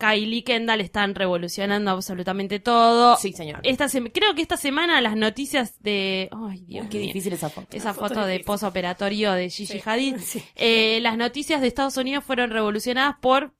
[0.00, 3.16] Kylie y Kendall están revolucionando absolutamente todo.
[3.18, 3.60] Sí, señor.
[3.62, 6.28] Esta creo que esta semana las noticias de...
[6.32, 7.06] Ay, Dios Qué mío.
[7.08, 7.68] difícil esa foto.
[7.76, 9.82] Esa foto foto de posoperatorio de Gigi Sí.
[9.84, 10.16] Hadid.
[10.20, 10.42] Sí.
[10.56, 13.54] Eh, las noticias de Estados Unidos fueron revolucionadas por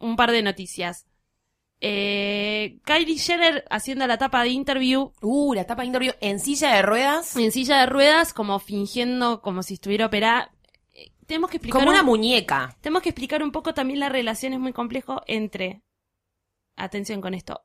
[0.00, 1.06] un par de noticias.
[1.80, 6.74] Eh, Kylie Jenner haciendo la tapa de interview Uh, la tapa de interview en silla
[6.74, 7.36] de ruedas.
[7.36, 10.50] en silla de ruedas, como fingiendo como si estuviera operada.
[11.28, 12.74] Tenemos que explicar Como una un- muñeca.
[12.80, 15.82] tenemos que explicar un poco también la relación, es muy complejo entre,
[16.74, 17.64] atención con esto,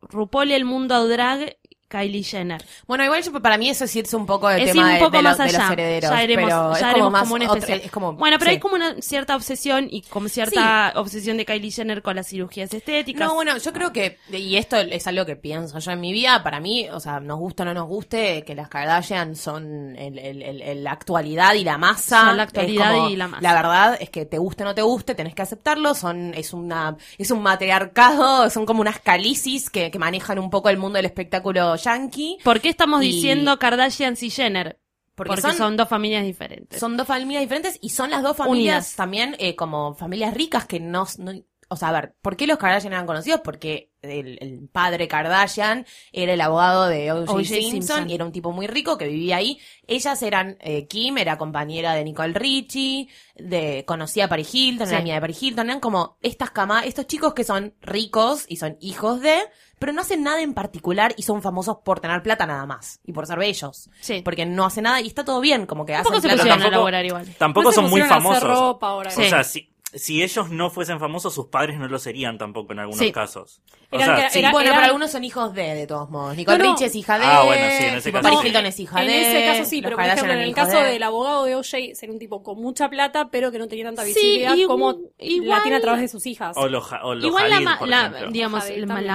[0.00, 1.58] RuPaul y el mundo drag,
[1.92, 2.64] Kylie Jenner.
[2.86, 4.98] Bueno, igual yo, para mí eso es irse un poco Es ir tema un de,
[5.00, 5.72] poco de más los, de los allá.
[5.74, 6.10] herederos.
[6.10, 7.80] ya pero ya es haremos como más como un otro- especial.
[7.84, 8.54] es como- bueno, pero sí.
[8.54, 12.72] hay como una cierta obsesión y como cierta obsesión de Kylie Jenner con las cirugías
[12.72, 13.28] estéticas.
[13.28, 16.42] No, bueno, yo creo que, y esto es algo que pienso yo en mi vida,
[16.42, 20.18] para mí, o sea, nos gusta o no nos guste, que las Kardashian son el,
[20.18, 22.26] el- el- el- la actualidad y la masa.
[22.26, 23.42] Son la actualidad Es como- y la masa.
[23.42, 26.52] La verdad es que te guste o no te guste, tenés que aceptarlo, son, es
[26.52, 30.96] una, es un matriarcado, son como unas calicis que, que manejan un poco el mundo
[30.96, 32.38] del espectáculo yankee.
[32.44, 34.78] ¿Por qué estamos Y- diciendo Kardashian y Jenner?
[35.14, 36.80] Porque Porque, son- son, dos familias diferentes.
[36.80, 38.96] Son dos familias diferentes y son las dos familias Unidas.
[38.96, 41.32] también eh, como familias ricas que no, no-
[41.68, 43.40] O sea, a ver, ¿por qué los Kardashian eran conocidos?
[43.42, 47.44] Porque el, el padre Kardashian era el abogado de O.J.
[47.44, 48.10] Simpson, Simpson.
[48.10, 49.58] y era un tipo muy rico que vivía ahí.
[49.86, 54.92] Ellas eran, eh, Kim era compañera de Nicole Richie, de, conocía a Paris Hilton, Sí.
[54.92, 58.56] era amiga de Paris Hilton, eran como estas cama, estos chicos que son ricos y
[58.56, 59.38] son hijos de,
[59.82, 63.12] pero no hacen nada en particular y son famosos por tener plata nada más y
[63.12, 63.90] por ser bellos.
[64.00, 64.22] Sí.
[64.24, 66.42] Porque no hacen nada y está todo bien, como que Tampoco hacen se plata.
[66.42, 67.34] pusieron a tampoco- laburar igual.
[67.36, 68.58] Tampoco No se son muy pusieron a hacer famosos.
[68.68, 69.10] ropa ahora.
[69.10, 69.22] Sí.
[69.22, 72.78] O sea, si, si ellos no fuesen famosos, sus padres no lo serían tampoco en
[72.80, 73.12] algunos Sí.
[73.12, 73.60] casos.
[73.90, 76.34] O Eran sea, que- sí, era- bueno, pero algunos son hijos de, de todos modos.
[76.36, 76.70] Nicole No, no.
[76.72, 77.24] Richie es hija de.
[77.26, 78.46] Ah, bueno, sí, en ese caso Paris sí.
[78.48, 79.20] Hilton es hija en de.
[79.20, 80.84] ese caso sí, pero por ejemplo, en el caso de.
[80.92, 81.94] del abogado de O.J.
[81.94, 84.96] ser un tipo con mucha plata, pero que no tenía tanta Sí, visibilidad y- como
[85.18, 86.56] igual- la tiene a través de sus hijas.
[86.56, 88.64] o los, o los Igual la, por la- digamos,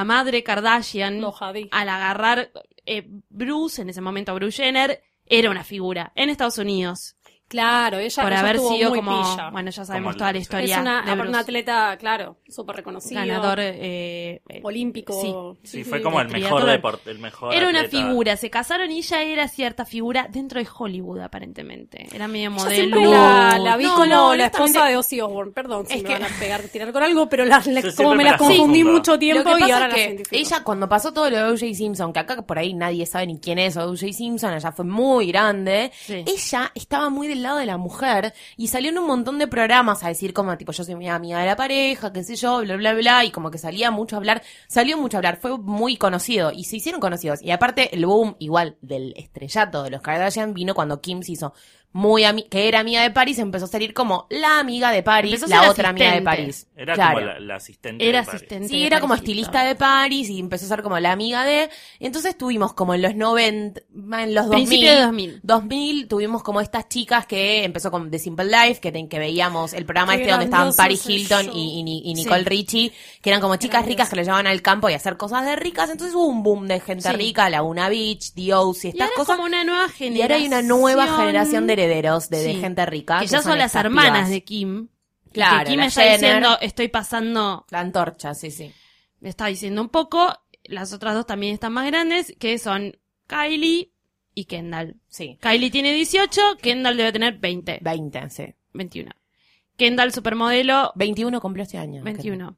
[0.06, 1.24] madre Kardashian,
[1.72, 2.52] al agarrar
[2.86, 7.17] eh, Bruce, en ese momento Bruce Jenner, era una figura en Estados Unidos.
[7.48, 9.50] Claro, ella, por ella haber estuvo sido muy como, pilla.
[9.52, 11.30] bueno, ya sabemos Como toda la historia es una, de Bruce.
[11.30, 13.22] un atleta, claro, súper reconocido.
[13.22, 15.58] ganador eh, eh, olímpico.
[15.64, 18.06] Sí, fue como el mejor deporte, el mejor Era una atleta.
[18.06, 22.08] figura, se casaron y ella era cierta figura dentro de Hollywood aparentemente.
[22.14, 22.76] Era medio Yo modelo.
[22.76, 25.54] siempre la, la vi No, como no, la esposa de Ozzy Osbourne.
[25.54, 27.52] Perdón si Es me que- van a pegar, tirar con algo, pero Yo
[27.96, 31.30] como me me las confundí mucho tiempo y ahora es que ella cuando pasó todo
[31.30, 31.74] lo de O.J.
[31.76, 34.12] Simpson, que acá por ahí nadie sabe ni quién es O.J.
[34.12, 36.24] Simpson, ella fue muy grande, Sí.
[36.28, 40.04] ella estaba muy del lado de la mujer y salió en un montón de programas
[40.04, 42.76] a decir como tipo yo soy mi amiga de la pareja, qué sé yo, bla
[42.76, 45.98] bla bla y como que salía mucho a hablar, salió mucho a hablar, fue muy
[45.98, 47.42] conocido y se hicieron conocidos.
[47.42, 51.54] Y aparte el boom igual del estrellato de los Kardashian vino cuando Kim se hizo
[51.94, 55.36] muy ami- que era amiga de Paris, empezó a salir como la amiga de Paris,
[55.42, 56.22] Empezó la otra amiga de.
[56.22, 56.68] Paris.
[56.76, 57.16] Era Claro.
[57.16, 58.08] como la, la asistente.
[58.08, 58.42] Era de Paris.
[58.42, 58.68] asistente.
[58.70, 61.44] Sí, de era como Paris estilista de Paris y empezó a ser como la amiga
[61.44, 61.70] de.
[62.00, 63.82] y entonces tuvimos como en los 90,
[64.22, 64.68] en los 2000.
[64.68, 65.40] Principio de 2000.
[65.42, 69.74] 2000 tuvimos como estas chicas que empezó con The Simple Life, que, ten- que veíamos
[69.74, 72.50] el programa Qué este donde estaban Paris Hilton y, y Ni- y Nicole Sí.
[72.50, 73.90] Richie, que eran como chicas Grandioso.
[73.90, 75.90] ricas que lo llevaban al campo y a hacer cosas de ricas.
[75.90, 77.16] Entonces hubo un boom de gente Sí.
[77.16, 79.36] rica, Laguna Beach, The O's y Y estas ahora es cosas.
[79.38, 80.18] como una nueva generación.
[80.18, 82.60] Y ahora hay una nueva generación de herederos, de, de Sí.
[82.60, 83.20] gente rica.
[83.20, 84.30] Que ya son las estas hermanas pibas.
[84.30, 84.88] de Kim.
[85.26, 86.20] Y Claro, que Kim la está Jenner.
[86.20, 88.72] diciendo, estoy pasando, La antorcha, sí, sí.
[89.20, 90.34] me está diciendo un poco.
[90.64, 92.98] Las otras dos también están más grandes, que son
[93.28, 93.92] Kylie
[94.34, 94.96] y Kendall.
[95.08, 95.38] Sí.
[95.42, 98.54] Kylie tiene 18, Kendall debe tener 20, 20, sí.
[98.74, 99.12] 21.
[99.78, 102.04] Kendall supermodelo, 21 cumplió este año.
[102.04, 102.58] 21.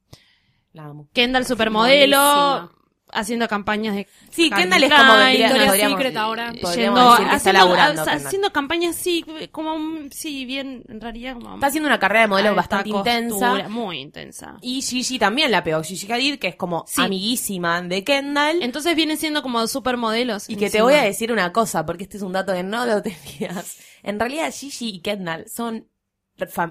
[0.74, 1.08] La amo.
[1.14, 2.72] Kendall supermodelo.
[3.14, 6.52] Haciendo campañas de Sí, Kendall es como Victoria's Secret ahora.
[6.54, 8.52] yendo, decir que está haciendo, laburando.
[8.54, 9.76] campañas sí, como
[10.12, 13.70] sí, bien, en realidad como Está haciendo una carrera de modelo bastante costura, intensa.
[13.70, 14.58] Muy intensa.
[14.62, 15.84] Y Gigi también la pegó.
[15.84, 17.02] Gigi Hadid, que es como Sí.
[17.02, 18.62] amiguísima de Kendall.
[18.62, 20.50] Entonces vienen siendo como supermodelos.
[20.50, 22.86] y que te voy a decir una cosa, porque este es un dato que no
[22.86, 23.78] lo tenías.
[24.04, 25.88] En realidad, Gigi y Kendall son.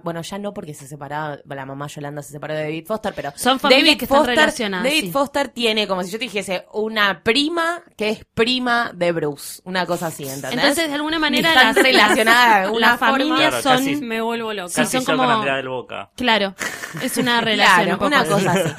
[0.03, 3.33] Bueno, ya no porque se separaba, la mamá Yolanda se separó de David Foster, pero
[3.37, 5.11] Son familias que están relacionadas, David sí.
[5.11, 9.87] Foster tiene, como si yo te dijese, una prima que es prima de Bruce, una
[9.87, 10.53] cosa así, ¿entendés?
[10.53, 13.13] Entonces, de alguna manera, Están las, relacionadas alguna las forma.
[13.13, 13.77] familias Claro, son...
[13.79, 14.73] casi- Me vuelvo loca.
[14.75, 16.11] Casi son con del Boca.
[16.17, 16.55] Claro,
[17.03, 18.73] es una relación Claro, un poco una cosa así.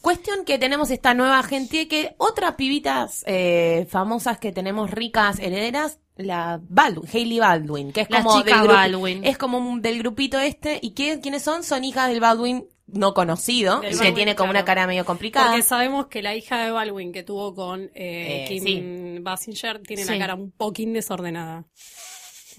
[0.00, 6.00] Cuestión que tenemos esta nueva gente que otras pibitas eh, famosas que tenemos ricas herederas,
[6.16, 9.24] la Baldwin, Hailey Baldwin, que es La como chica del Baldwin.
[9.24, 11.64] es como un- del grupito este y ¿quién- quiénes son?
[11.64, 14.58] Son hijas del Baldwin no conocido, Del que Baldwin, tiene como claro.
[14.60, 15.46] una cara medio complicada.
[15.48, 19.18] Porque sabemos que la hija de Baldwin que tuvo con eh, Eh, Kim sí.
[19.22, 20.10] Basinger tiene Sí.
[20.12, 21.64] la cara un poquín desordenada.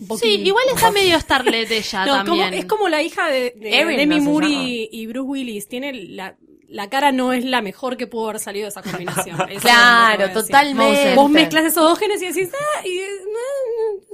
[0.09, 2.53] Un Sí, igual está medio Starlet ella No, como- también.
[2.55, 5.67] es como la hija de, de Demi ¿no se Moore y, y Bruce Willis.
[5.67, 6.35] Tiene la,
[6.73, 9.39] la cara no es la mejor que pudo haber salido de esa combinación.
[9.49, 11.13] Eso Claro, totalmente.
[11.15, 13.07] Vos mezclas esos dos genes y decís, ah, y eh,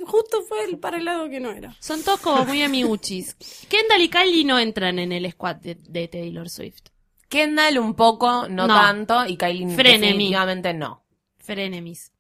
[0.01, 1.75] no, justo fue el- para el lado que no era.
[1.79, 3.35] Son todos como muy amiguchis.
[3.69, 6.83] Kendall y Kylie no entran en el squad de, de Taylor Swift.
[7.29, 8.75] Kendall un poco, no, No.
[8.75, 10.07] tanto, y Kylie Frenemy.
[10.07, 11.03] definitivamente no.
[11.37, 12.11] Frenemies.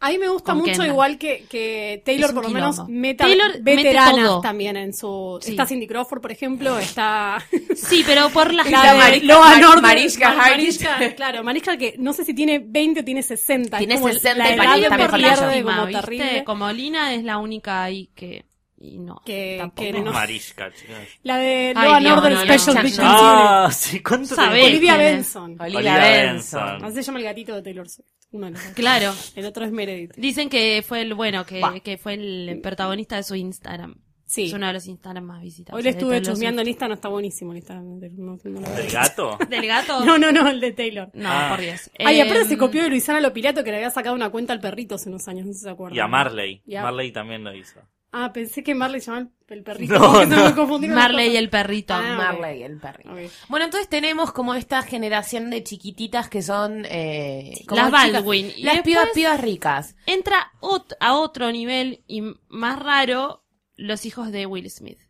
[0.00, 0.88] A mí me gusta mucho Kendall.
[0.88, 4.40] igual que, que Taylor por lo menos meta Taylor mete veteranas todo.
[4.40, 5.38] también en su...
[5.40, 5.52] Sí.
[5.52, 7.42] Está Cindy Crawford, por ejemplo, está...
[7.76, 9.82] Sí, pero por las La Mariska- Loa Mar-.
[9.82, 10.50] Mariska Mar-.
[10.50, 13.78] Mariska, claro, Mariska que no sé si tiene 20 o tiene 60.
[13.78, 16.44] Tiene es como 60 la y está mejor que yo.
[16.44, 18.44] Como Lina es la única ahí que...
[18.84, 19.20] Y no.
[19.24, 19.82] Que, tampoco.
[19.92, 20.12] que no.
[20.12, 21.08] Mariska, chicas.
[21.22, 23.10] La de Ay, Loa Dios, Northern no, no, Special no, Victims no.
[23.12, 23.46] Unit.
[23.48, 24.64] Ah, sí, ¿cuánto Sabés.
[24.66, 24.96] Olivia.
[24.96, 25.42] Benson.
[25.60, 26.60] Olivia Olivia Benson.
[26.66, 26.84] Benson.
[26.84, 28.08] Así se llama el gatito de Taylor Swift.
[28.32, 28.60] Uno de los.
[28.74, 29.14] Claro.
[29.36, 30.14] El otro es Meredith.
[30.16, 33.94] Dicen que fue el bueno, que, que fue el protagonista de su Instagram.
[34.26, 34.46] Sí.
[34.46, 35.76] Es uno de los Instagram más visitados.
[35.76, 36.72] Hoy le estuve chusmeando en Swift.
[36.72, 37.84] Instagram, está buenísimo el Instagram.
[37.84, 39.38] No, no, no, ¿Del gato?
[39.48, 40.04] ¿Del gato?
[40.04, 41.10] no, no, no, el de Taylor.
[41.12, 41.48] No, Ah.
[41.50, 41.90] por Dios.
[41.98, 44.60] Ay, aparte Em, se copió de Luisana Lopilato que le había sacado una cuenta al
[44.60, 45.96] perrito hace unos años, no sé si se acuerdan.
[45.96, 46.62] Y a Marley.
[46.66, 47.80] Y a- Marley también lo hizo.
[48.16, 49.98] Ah, pensé que Marley se llamaba el perrito.
[49.98, 51.94] No, me las Marley y el perrito.
[51.94, 53.12] Ah, Marley, el perro.
[53.12, 53.30] Ok.
[53.48, 58.52] Bueno, entonces tenemos como esta generación de chiquititas que son eh, como Las chicas- Baldwin.
[58.56, 59.96] Y las pibas, pibas ricas.
[60.06, 63.44] Entra ot- a otro nivel y más raro
[63.76, 65.00] los hijos de Will Smith.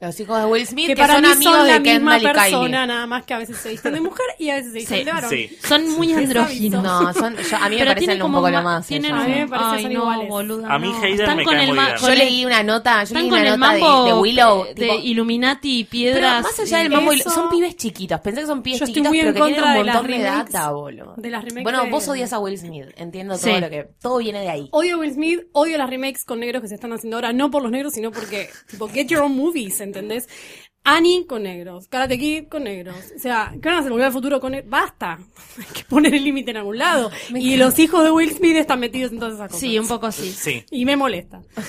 [0.00, 2.12] Los hijos de Will Smith Que que, para son mí amigos son la de misma
[2.18, 2.86] Kendall y persona, Kylie.
[2.86, 5.04] nada más que a veces se visten de mujer y a veces se visten Sí,
[5.04, 5.30] de varón.
[5.30, 5.58] Sí.
[5.66, 6.84] Son muy andróginos.
[6.84, 8.86] No, son, yo- a mí me Pero parecen un poco lo más.
[8.86, 9.24] tienen ellos.
[9.24, 10.28] A mí me un- parece que Ay, son no, iguales.
[10.28, 10.98] boluda, A mí no.
[11.02, 11.98] Hayden Están me con cae el muy ma- bien.
[11.98, 14.64] Yo leí una nota, yo leí una nota de- mambo de, Willow.
[14.66, 16.42] de tipo, Illuminati y pero piedras.
[16.44, 18.20] más allá del mambo, Eso- son pibes chiquitos.
[18.20, 21.14] Pensé que son pibes chiquitos, pero que tienen contra un montón de data, boludo.
[21.16, 22.86] de las remakes Bueno, vos odias a Will Smith.
[22.96, 23.88] Entiendo todo lo que.
[24.00, 24.68] Todo viene de ahí.
[24.70, 27.50] Odio a Will Smith, odio las remakes con negros que se están haciendo ahora, no
[27.50, 30.28] por los negros, sino porque, tipo, get your own movies, ¿entendés?
[30.96, 32.96] Annie con negros, Karate Kid con negros.
[33.16, 33.90] O sea, ¿qué van a hacer?
[33.90, 34.70] ¿Volver al futuro con negros?
[34.70, 35.18] Basta.
[35.58, 37.10] Hay que poner el límite en algún lado.
[37.34, 39.60] y los hijos de Will Smith están metidos en todas esas cosas.
[39.60, 40.32] Sí, un poco sí.
[40.32, 40.64] Sí.
[40.70, 41.42] Y me molesta.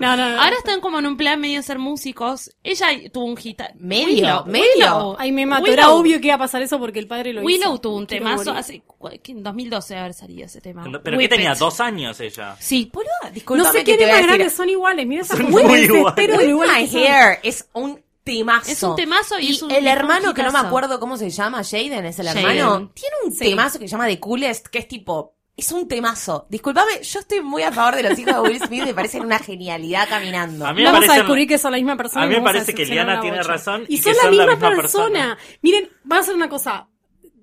[0.00, 0.40] No, no, no, no.
[0.42, 2.50] Ahora están como en un plan medio ser músicos.
[2.62, 3.60] Ella tuvo un hit.
[3.78, 4.64] Medio, Willow, medio.
[4.76, 5.16] Willow.
[5.18, 5.64] Ay, me mató.
[5.64, 7.46] Willow- Era obvio que iba a pasar eso porque el padre lo hizo.
[7.46, 8.60] Willow tuvo un Quiero temazo morir.
[8.60, 8.82] hace.
[9.22, 9.32] ¿qué?
[9.32, 10.84] En 2012 debe haber salido ese tema.
[11.02, 11.52] ¿Pero qué tenía?
[11.52, 11.58] It.
[11.58, 12.56] ¿Dos años ella?
[12.60, 12.90] Sí.
[12.92, 14.36] Boludo, No sé que quién te es voy a más decir.
[14.38, 15.06] grande, son iguales.
[15.06, 16.92] Mira esa Son muy muy iguales.
[16.92, 16.98] My.
[17.06, 18.00] Hair es un
[18.36, 18.70] temazo.
[18.70, 21.30] Es un temazo y es un- el un hermano, que no me acuerdo cómo se
[21.30, 23.50] llama, Jaden es el hermano, tiene un Sí.
[23.50, 25.34] temazo que se llama The Coolest, que es tipo...
[25.56, 26.46] Es un temazo.
[26.48, 29.40] Disculpame, yo estoy muy a favor de los hijos de Will Smith, me parecen una
[29.40, 30.64] genialidad caminando.
[30.64, 32.22] A mí me Vamos a descubrir que son la misma persona.
[32.24, 33.48] a mí me parece que Liana tiene bocha.
[33.48, 35.04] razón Y, y son que la son la misma, misma persona.
[35.06, 35.38] persona.
[35.62, 36.86] Miren, vamos a hacer una cosa.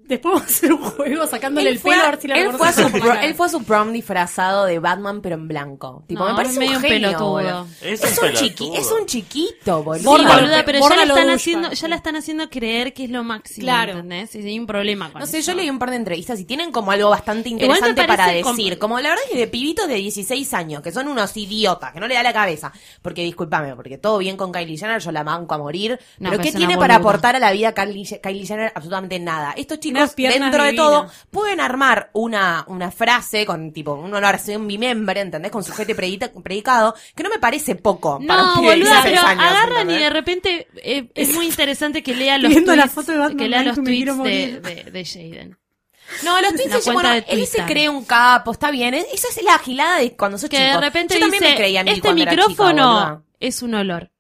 [0.08, 2.68] Después vamos a hacer un juego sacándole el pelo a ver si la él, fue
[2.68, 6.04] a su pro- él fue a su prom disfrazado de Batman, pero en blanco.
[6.08, 7.68] Tipo, No, me parece medio un genio, pelotudo.
[7.82, 10.18] Es Es, un un chiqui, es un chiquito, boludo.
[10.18, 13.24] Sí, boluda, pero ya la están haciendo, ya la están haciendo creer que es lo
[13.24, 13.94] máximo, Claro.
[13.94, 14.36] ¿entendés?
[14.36, 15.52] Y hay un problema con No sé, eso.
[15.52, 18.78] yo leí un par de entrevistas y tienen como algo bastante interesante para decir.
[18.78, 22.00] Como la verdad es que de pibitos de 16 años, que son unos idiotas, que
[22.00, 22.72] no le da la cabeza.
[23.02, 25.91] Porque discúlpame, porque todo bien con Kylie Jenner, yo la banco a morir.
[26.20, 28.72] No, pero pero ¿qué tiene para aportar a la vida Kylie, Kylie Jenner?
[28.76, 29.54] Absolutamente nada.
[29.58, 34.68] Estos Unas chicos, dentro de todo, pueden armar una, una frase con tipo una oración
[34.68, 35.52] bimembre, ¿entendés?
[35.52, 38.20] Con sujeto predita- predicado, que no me parece poco.
[38.28, 41.34] para un No, pibe de boluda, 16 pero años, agarran y de repente eh, es
[41.34, 44.18] muy interesante que lea los Viendo la tweets, foto de Batman que lea los tweets
[44.24, 45.58] de, de, de Jaden.
[46.24, 48.94] No, los tweets bueno, de él se cree un capo, está bien.
[48.94, 50.70] es- Esa es la agilada de cuando sos Que chico.
[50.76, 53.74] de repente Yo también me creía en mí este cuando era chica, micrófono es un
[53.74, 54.12] olor.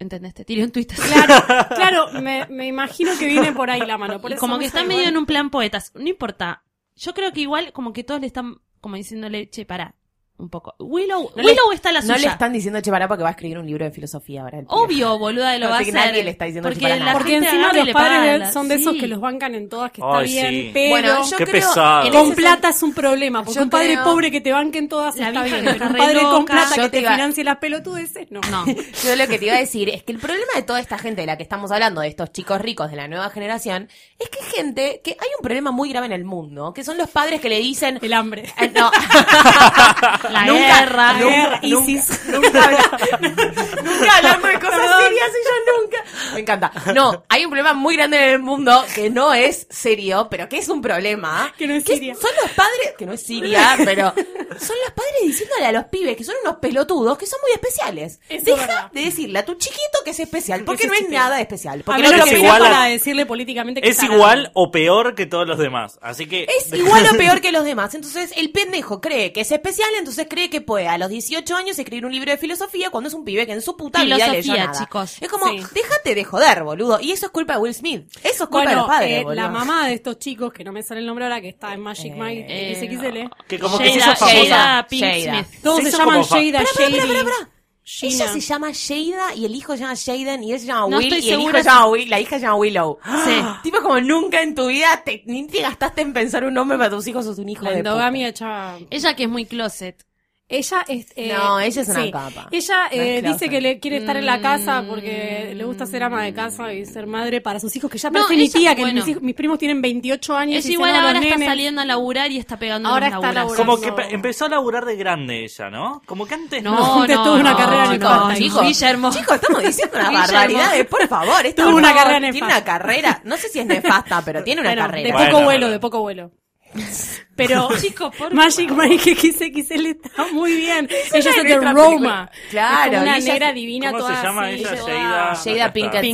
[0.00, 0.32] ¿Entendés?
[0.32, 0.86] Te tiré un así.
[0.86, 1.34] Claro,
[1.74, 4.20] claro, me, me imagino que viene por ahí la mano.
[4.20, 5.12] Por eso como que está medio igual.
[5.12, 5.92] en un plan poetas.
[5.94, 6.64] No importa.
[6.96, 9.94] Yo creo que igual como que todos le están como diciéndole, che, pará,
[10.40, 10.74] un poco.
[10.78, 12.18] Willow, No le- Willow está la No suya.
[12.18, 14.60] le están diciendo che pará porque va a escribir un libro de filosofía ahora.
[14.68, 15.94] Obvio, boluda, lo No va a hacer.
[15.94, 17.12] nadie le está diciendo porque para la nada.
[17.18, 20.18] Porque encima los padres de- son de esos que los bancan en todas, que está
[20.18, 20.70] Ay, bien, sí.
[20.72, 22.06] pero Bueno, yo Qué creo, pesado.
[22.06, 24.88] en con plata es un problema, porque Yo un padre creo- pobre que te banquen
[24.88, 27.12] todas La está bien, pero un re padre con plata Yo que te te iba-
[27.14, 28.40] financie las pelotudeces, no.
[28.50, 28.64] No.
[28.66, 31.20] Yo lo que te iba a decir es que el problema de toda esta gente
[31.20, 34.38] de la que estamos hablando, de estos chicos ricos de la nueva generación, es que
[34.42, 37.40] hay gente que hay un problema muy grave en el mundo, que son los padres
[37.40, 38.44] que le dicen El hambre.
[38.60, 38.90] Eh, no.
[40.30, 41.12] La Nunca- guerra.
[41.12, 42.20] La guerra, ISIS.
[42.28, 42.70] Nunca,
[43.20, 46.04] nunca hablando de cosas serias y yo nunca.
[46.34, 46.72] Me encanta.
[46.94, 50.58] No, hay un problema muy grande en el mundo que no es serio, pero que
[50.58, 51.52] es un problema.
[51.56, 52.14] Que no es Siria.
[52.14, 56.16] Son los padres, que no es Siria, pero son los padres diciéndole a los pibes
[56.16, 58.20] que son unos pelotudos que son muy especiales.
[58.28, 58.90] Eso Deja verdad.
[58.92, 61.82] de decirle a tu chiquito que es especial, porque no es nada especial.
[61.84, 65.46] Porque no es igual a- para decirle políticamente que Es igual o peor que todos
[65.46, 65.98] los demás.
[66.02, 66.46] Así que.
[66.58, 67.94] Es igual o peor que los demás.
[67.94, 71.78] Entonces, el pendejo cree que es especial, entonces cree que puede a los 18 años
[71.78, 74.42] escribir un libro de filosofía cuando es un pibe que en su puta vida leyó
[74.42, 74.78] Filosofía, nada.
[74.78, 75.16] chicos.
[75.20, 75.60] Es como, Sí.
[75.74, 76.98] déjate de joder, boludo.
[77.00, 78.04] Y eso es culpa de Will Smith.
[78.22, 79.34] Eso es culpa de los padres, eh, boludo.
[79.42, 81.80] la mamá de estos chicos, que no me sale el nombre ahora, que está en
[81.80, 83.46] Magic Mike eh, XXL.
[83.46, 84.48] Que como que se Jada, hizo famosa.
[84.56, 85.44] Jada Pink Jada.
[85.44, 85.62] Smith.
[85.62, 87.50] Todos Se llaman Jada, pará.
[87.82, 88.14] Gina.
[88.24, 90.98] Ella se llama Jada y el hijo se llama Jaden y él se llama No
[90.98, 92.98] Will estoy y el hijo se llama Will, la hija se llama Willow.
[93.24, 93.30] Sí.
[93.64, 96.90] Tipo como nunca en tu vida te, ni te gastaste en pensar un nombre para
[96.90, 98.78] tus hijos, sos un hijo La de puta.
[98.90, 100.06] Ella que es muy closet.
[100.52, 101.06] Ella es...
[101.14, 102.10] eh, No, ella es una sí.
[102.10, 102.48] capa.
[102.50, 104.88] Ella No eh, dice que le quiere estar en la casa Mm.
[104.88, 108.10] porque le gusta ser ama de casa y ser madre para sus hijos, que ya
[108.10, 108.96] No, parece mi ella- tía, que bueno.
[109.00, 110.58] mis, hijos- mis primos tienen 28 años.
[110.58, 111.48] Es y igual no, ahora está nenes.
[111.48, 113.64] saliendo a laburar y está pegando Ahora los está laburando.
[113.64, 116.02] Como que pe- empezó a laburar de grande ella, ¿no?
[116.04, 119.10] Como que antes No, No, no, antes tuvo una no, carrera no, nefasta, chicos, Guillermo.
[119.12, 120.86] Chicos, estamos diciendo una barbaridad.
[120.88, 122.56] Por favor, Tuvo una carrera Tiene nefasta.
[122.56, 123.20] una carrera.
[123.24, 125.06] No sé si es nefasta, pero tiene una Bueno, carrera.
[125.06, 125.70] de Bueno, poco vuelo, bueno.
[125.72, 126.30] de poco vuelo.
[127.36, 130.88] Pero Chicos, por Magic Mike XXL está muy bien.
[131.12, 132.30] Ella es de Roma.
[132.50, 135.64] Claro, Es una negra divina ¿Cómo se toda llama así, ella?
[135.64, 136.04] acá Pinkett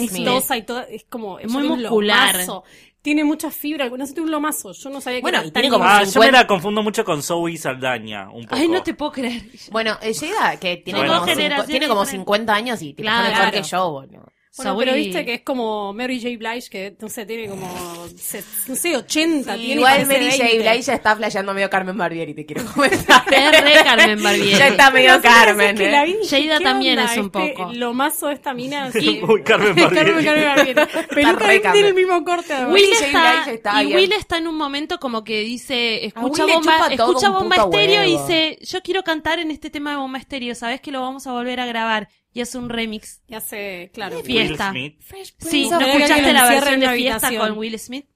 [0.56, 2.32] y toda, es como ella Muy tiene muscular.
[2.34, 2.64] lomazo.
[3.02, 4.72] Tiene mucha fibra, no sé, tiene un lomazo.
[4.72, 6.32] Yo no sabía que Bueno, era tiene como Ah, yo me 50.
[6.32, 8.56] la confundo mucho con Zoe Saldaña, un poco.
[8.60, 9.42] Ay, no te puedo creer.
[9.70, 11.14] Bueno, Jada, que tiene, Bueno.
[11.20, 11.54] como, tiene
[11.86, 12.08] como diferentes.
[12.10, 14.32] 50 años y está mejor que yo, boludo.
[14.56, 16.36] Bueno, pero viste que es como Mary J.
[16.38, 17.68] Blige, que no sé, tiene como,
[18.16, 19.54] se- no sé, 80.
[19.56, 20.42] tiene, Igual parece Mary J.
[20.44, 20.58] 20.
[20.58, 23.24] Blige ya está flasheando medio Carmen Barbieri, te quiero comentar.
[23.32, 24.50] Es re Carmen Barbieri.
[24.58, 25.90] Ya está medio Pero ¿sabes Carmen, que eh.
[25.92, 27.12] la vi y dije, Jada ¿qué también onda?
[27.12, 27.72] es un Este, poco.
[27.74, 28.90] Lo mazo de esta mina.
[28.96, 29.20] Sí.
[29.22, 29.94] Muy Carmen Barbieri.
[29.94, 31.06] Carmen, Carmen Barbieri.
[31.14, 31.84] Peluca re y tiene Carmen.
[31.86, 32.52] el mismo corte.
[32.54, 32.72] además.
[32.74, 33.06] Will J.
[33.06, 33.98] está, Blige está y bien.
[33.98, 37.28] Will está en un momento como que dice, escucha Will le bomba, chupa todo escucha
[37.30, 38.26] un bomba puto estéreo y huevo.
[38.26, 41.32] dice, yo quiero cantar en este tema de bomba estéreo, sabes que lo vamos a
[41.32, 43.22] volver a grabar y hace un remix.
[43.28, 44.16] Ya sé, claro.
[44.18, 44.70] Will Fiesta.
[44.70, 45.00] Smith.
[45.38, 47.48] Sí, ¿no escuchaste la versión de fiesta habitación.
[47.48, 48.06] con Will Smith?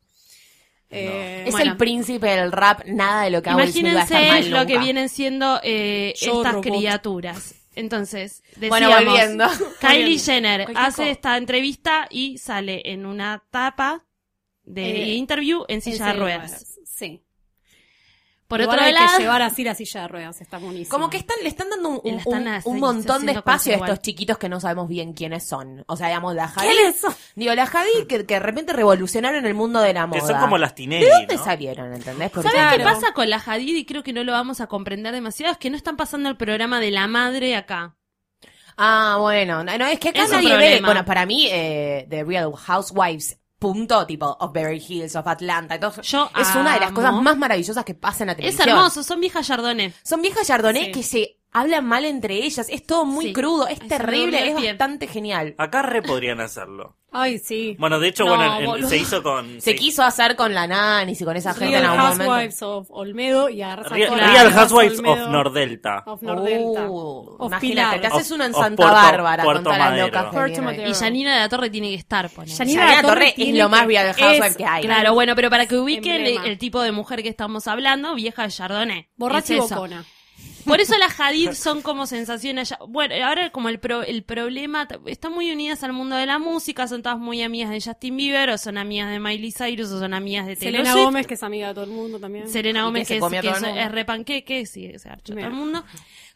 [0.91, 1.71] Eh, Es Bueno.
[1.73, 5.61] el príncipe del rap, nada de lo que Will estar Imagínense lo que vienen siendo
[5.63, 6.67] eh, Yo, estas robot.
[6.67, 7.55] criaturas.
[7.77, 9.47] Entonces, Bueno, decíamos, volviendo.
[9.81, 10.25] Kylie Volviendo.
[10.25, 11.11] Jenner Cualquier hace cosa.
[11.11, 14.05] esta entrevista y sale en una tapa
[14.65, 16.79] de Eh, interview en silla de ruedas.
[16.85, 17.23] Sí.
[18.51, 20.91] Por Igual otro hay lado, que llevar así la silla de ruedas, está buenísimo.
[20.91, 23.25] Como que están, le están dando un, Y la un, están un- así, un montón
[23.25, 24.03] de espacio a estos igual.
[24.03, 25.85] chiquitos que no sabemos bien quiénes son.
[25.87, 26.67] O sea, digamos, la Javi.
[26.69, 27.15] ¿Quiénes son?
[27.37, 30.21] Digo, la Javi que, que de repente revolucionaron el mundo de la moda.
[30.21, 31.45] Que son como las Tinelli, ¿De dónde ¿no?
[31.45, 32.31] salieron, entendés?
[32.33, 33.77] Porque- ¿Sabes qué pasa con la Hadid?
[33.77, 35.53] Y creo que no lo vamos a comprender demasiado.
[35.53, 37.95] Es que no están pasando el programa de la madre acá.
[38.77, 39.63] Ah, bueno.
[39.63, 40.81] No, no, es que acá Es nadie ve.
[40.85, 45.79] Bueno, para mí, eh, The Real Housewives, punto, tipo, of Beverly Hills, of Atlanta.
[45.79, 48.69] todo, Yo es una de las cosas más maravillosas que pasa en la Es televisión.
[48.71, 49.95] hermoso, son viejas Chardonnay.
[50.03, 50.91] Son viejas Chardonnay Sí.
[50.93, 52.69] que se hablan mal entre ellas.
[52.71, 53.33] Es todo muy Sí.
[53.33, 55.55] crudo, es terrible, es bastante genial.
[55.59, 56.97] Acá re podrían hacerlo.
[57.13, 57.75] Ay, sí.
[57.81, 59.61] Bueno, de hecho, No, bueno, en- se hizo con...
[59.61, 59.77] Se sí.
[59.79, 62.25] quiso hacer con la Nanis y con esa gente Real en algún momento.
[62.33, 63.83] Housewives of Olmedo y Real,
[64.45, 66.05] las Housewives of Nordelta.
[66.07, 66.89] Of Nordelta.
[66.89, 68.01] Uh, of imagínate, Pilar.
[68.01, 70.07] te haces una en Santa Puerto- Bárbara con todas las Madero.
[70.07, 70.61] locas que ahí.
[70.61, 70.89] Madero.
[70.89, 72.55] Y Janina de la Torre tiene que estar, ponele.
[72.57, 74.83] Janina Janina La Torre es lo más Real Housewives es- que hay.
[74.85, 78.51] Claro, bueno, pero para que ubiquen el, tipo de mujer que estamos hablando, vieja de
[78.51, 79.09] Chardonnay.
[79.17, 79.85] Borracha y eso.
[80.65, 82.71] Por eso las Hadid son como sensaciones.
[82.71, 86.39] ya- Bueno, ahora como el, pro- el problema, están muy unidas al mundo de la
[86.39, 89.99] música, son todas muy amigas de Justin Bieber, o son amigas de Miley Cyrus, o
[89.99, 91.05] son amigas de Taylor Selena Swift.
[91.05, 92.49] Gómez, que es amiga de todo el mundo también.
[92.49, 95.51] Serena Y Gómez, que se que, es, que es, es repanqueque, sí, se todo el
[95.53, 95.85] mundo.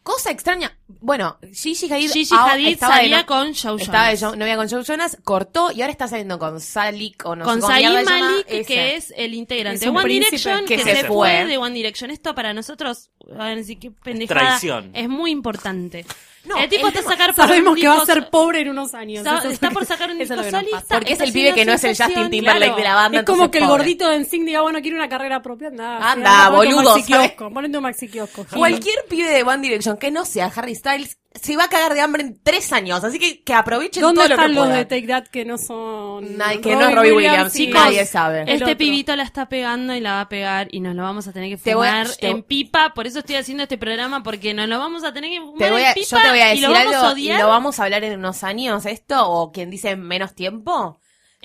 [0.04, 0.76] Cosa extraña.
[1.00, 4.32] Bueno, Gigi Hadid, Gigi ah, Hadid estaba de salía no- con Joe Estaba de Jonas.
[4.32, 7.60] Jo- novia con Joe Jonas, cortó y ahora está saliendo con Salik o no con
[7.62, 8.64] sé Malik, ese.
[8.66, 11.06] que es el integrante Es de One Direction, que que, se se fue.
[11.06, 12.10] fue de One Direction.
[12.10, 14.90] Esto para nosotros, a ver qué pendejada, Traición.
[14.92, 16.04] es muy importante.
[16.44, 18.68] No, el tipo el está tema- sacar por Sabemos que va a ser pobre en
[18.68, 19.24] unos años.
[19.26, 20.82] Está, Eso por sacar un disco solista.
[20.88, 21.96] Porque es el pibe que no es el.
[21.96, 22.76] Justin Timberlake Claro.
[22.76, 23.18] de la banda.
[23.20, 23.78] Es como que el pobre.
[23.78, 26.12] gordito de NSYNC diga, bueno, quiere una carrera propia, anda.
[26.12, 28.46] Anda, sí, ponete un boludo, maxi kiosco, ponete un maxi kiosco.
[28.54, 32.00] Cualquier pibe de One Direction que no sea Harry Styles se va a cagar de
[32.00, 33.02] hambre en tres años.
[33.04, 35.58] Así que que aprovechen ¿Dónde todo lo que están los de Take That que no
[35.58, 36.38] son...
[36.38, 37.80] Nadie- que no es Robbie Williams, y- chicos.
[37.84, 38.42] Nadie sabe.
[38.42, 38.76] El Este otro.
[38.76, 41.50] pibito la está pegando y la va a pegar y nos lo vamos a tener
[41.50, 42.94] que Te voy a- fumar te- en pipa.
[42.94, 45.70] Por eso estoy haciendo este programa porque nos lo vamos a tener que fumar Te
[45.70, 47.12] voy a, en pipa yo te voy a y decir lo vamos algo a y
[47.12, 47.40] odiar.
[47.40, 51.00] lo vamos a hablar en unos años esto o quien dice en menos tiempo.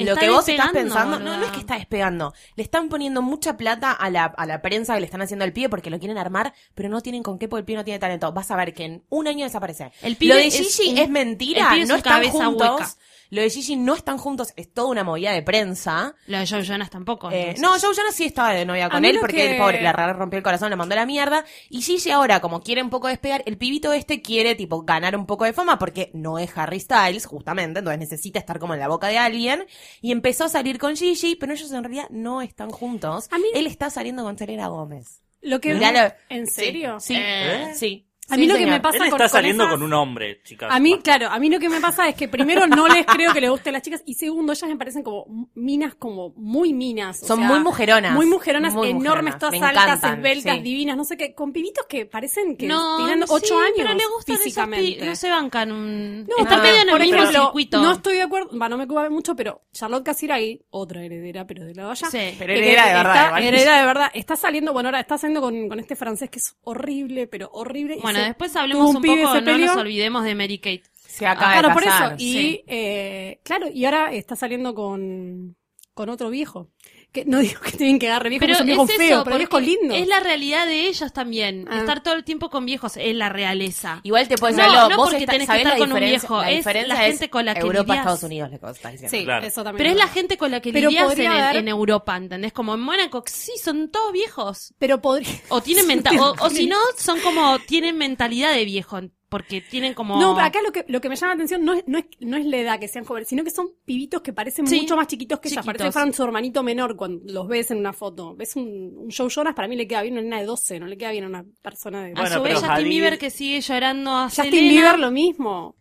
[0.06, 2.34] Lo que vos estás pensando, no, no es que está despegando.
[2.56, 5.54] Le están poniendo mucha plata a la, a la prensa que le están haciendo al
[5.54, 8.00] pie porque lo quieren armar, pero no tienen con qué porque el pie no tiene
[8.00, 8.32] talento.
[8.32, 9.92] Vas a ver que en un año desaparece.
[10.02, 12.70] El pibe lo de Gigi es, mentira, pibe es no están juntos.
[12.80, 12.90] hueca.
[13.32, 16.16] Lo de Gigi no están juntos, es toda una movida de prensa.
[16.26, 17.30] Lo de Joe Jonas tampoco.
[17.30, 20.14] Eh, no, Joe Jonas sí estaba de novia con él porque que- el pobre re-
[20.14, 21.46] rompió el corazón, le mandó a la mierda.
[21.70, 25.28] Y Gigi ahora, como quiere un poco despegar, el pibito este quiere, tipo, ganar un
[25.28, 28.88] poco de fama porque no es Harry Styles, justamente, entonces necesita estar como en la
[28.88, 29.64] boca de alguien.
[30.02, 33.28] Y empezó a salir con Gigi, pero ellos en realidad no están juntos.
[33.32, 35.22] A mí- Él está saliendo con Selena Gómez.
[35.42, 35.74] Lo que...
[35.74, 36.14] Miralo.
[36.30, 37.00] ¿En serio?
[37.00, 37.72] Sí, Eh.
[37.76, 38.09] sí.
[38.30, 40.42] A Sí, mí lo que me pasa Él está con saliendo esas- con un hombre,
[40.44, 40.70] chicas.
[40.72, 41.04] A mí, Basta.
[41.04, 43.50] claro, a mí lo que me pasa es que primero no les creo que les
[43.50, 47.24] gusten las chicas y segundo, ellas me parecen como minas como muy minas.
[47.24, 48.14] o Son sea, muy mujeronas.
[48.14, 49.40] Muy mujeronas, Muy enormes, mujeronas.
[49.40, 50.62] todas Me altas, encantan, esbeltas, sí.
[50.62, 53.94] divinas, no sé qué, con pibitos que parecen que no, tienen sí, ocho años pero
[53.94, 55.00] le gustan esos físicamente.
[55.00, 56.26] pi- no se bancan un...
[56.28, 57.82] No, Están no, medio en el mismo ejemplo, circuito.
[57.82, 61.66] No estoy de acuerdo, va, no me ocupa mucho, pero Charlotte Casiraghi, otra heredera, pero
[61.66, 62.08] de la valla.
[62.10, 62.36] Sí.
[62.38, 64.12] Pero heredera de verdad, está- heredera de verdad.
[64.14, 67.96] Está saliendo, bueno, ahora está saliendo con, con este francés que es horrible, pero horrible.
[67.98, 70.84] y Bueno, después hablemos un, pibe, poco, no nos olvidemos de Mary Kate.
[70.96, 72.14] Se acaba Claro, de por eso.
[72.18, 72.64] Y, sí.
[72.68, 75.56] eh, claro, y ahora está saliendo con,
[75.94, 76.70] con otro viejo.
[77.12, 79.38] Que no digo que tienen que agarrar viejo, Pero es son viejos eso, feos, pero
[79.38, 79.98] viejos lindos.
[79.98, 81.66] es la realidad de ellos también.
[81.68, 81.80] Ah.
[81.80, 84.00] Estar todo el tiempo con viejos es la realeza.
[84.04, 86.38] Igual te puedes No, decirlo, no vos porque está- tenés que estar con un viejo,
[86.40, 87.98] la es la gente con la que Europa, lidias.
[88.00, 89.18] Estados Unidos, lo que vos estás diciendo.
[89.18, 89.48] Sí, Claro.
[89.48, 89.78] eso también.
[89.78, 92.54] Pero es la gente con la que Pero lidias en, haber- en Europa, ¿entendés?
[92.54, 94.76] Como en Mónaco, sí, son todos viejos.
[94.78, 95.30] Pero podría...
[95.50, 99.00] O tienen menta o, o si no, son como, tienen mentalidad de viejo,
[99.30, 100.20] porque tienen como...
[100.20, 102.06] No, pero acá lo que, lo que me llama la atención no es, no, es,
[102.20, 104.96] no es la edad que sean jóvenes, sino que son pibitos que parecen Sí, mucho
[104.96, 105.66] más chiquitos que ellas.
[105.66, 108.36] Parece que fueran su hermanito menor cuando los ves en una foto.
[108.36, 110.80] Ves un, un Joe Jonas, para mí le queda bien a una nena de 12,
[110.80, 112.12] no le queda bien a una persona de...
[112.12, 114.70] A Bueno, su vez, Justin Bieber que sigue llorando a Justin Selena.
[114.70, 115.76] Bieber lo mismo.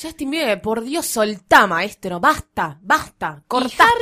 [0.00, 3.42] Justin Bieber, por Dios, soltá, maestro, basta, basta,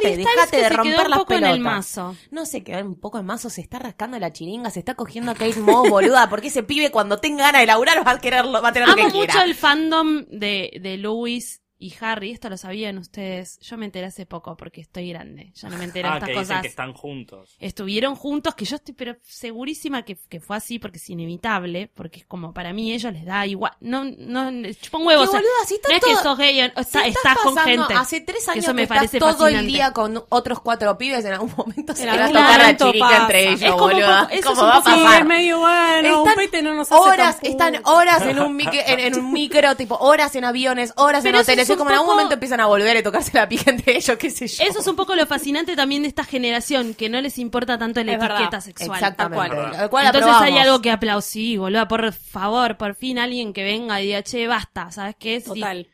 [0.03, 1.55] Styles dejate que de se quedó romper un las en pelotas.
[1.55, 2.17] el mazo.
[2.31, 5.33] No sé, quedó un poco en mazo, se está rascando la chiringa, se está cogiendo
[5.33, 8.61] a Kate Moss, boluda, porque ese pibe cuando tenga ganas de laburar va a quererlo,
[8.61, 9.45] va a tener lo Amo que mucho quiera.
[9.45, 12.31] el fandom de, de Louis y Harry.
[12.33, 13.59] Esto lo sabían ustedes.
[13.61, 15.53] Yo me enteré hace poco porque estoy grande.
[15.55, 16.63] Ya no me entero de Ah, estas que dicen cosas.
[16.63, 17.57] que están juntos.
[17.61, 22.21] Estuvieron juntos, que yo estoy pero segurísima que, que fue así porque es inevitable, porque
[22.21, 23.73] es como para mí ellos les da igual.
[23.81, 25.23] No, no, chupa un huevo.
[25.23, 27.39] Que, o sea, boluda, si está no es que sos gay, o Si está- estás
[27.39, 27.95] con gente.
[27.95, 29.67] Hace tres que años eso que, me estás parece todo el fascinante.
[29.73, 32.77] día con otros cuatro pibes, en algún momento se En te va a tocar la
[32.99, 33.17] pasa.
[33.23, 34.29] entre ellos, Es como boluda.
[34.31, 35.21] eso ¿Cómo es un va a Sí, pasar?
[35.21, 38.83] es medio bueno, un Están pete no nos hace horas, están horas en un, mic-
[38.87, 41.66] en, en un micro, tipo horas en aviones, horas Pero en hoteles.
[41.73, 43.97] Es Es como en algún poco- momento empiezan a volver y tocarse la pica entre
[43.97, 44.65] ellos, qué sé yo.
[44.65, 48.03] Eso es un poco lo fascinante también de esta generación, que no les importa tanto
[48.05, 48.37] la Es verdad.
[48.39, 48.97] etiqueta sexual.
[48.99, 49.49] Exactamente.
[49.57, 49.89] Tal cual.
[49.91, 50.43] Cual Entonces aprobamos.
[50.43, 51.87] hay algo que aplausí, boludo.
[51.89, 55.41] Por favor, por fin alguien que venga y diga, che, basta, ¿sabes qué?
[55.41, 55.89] Si- Total.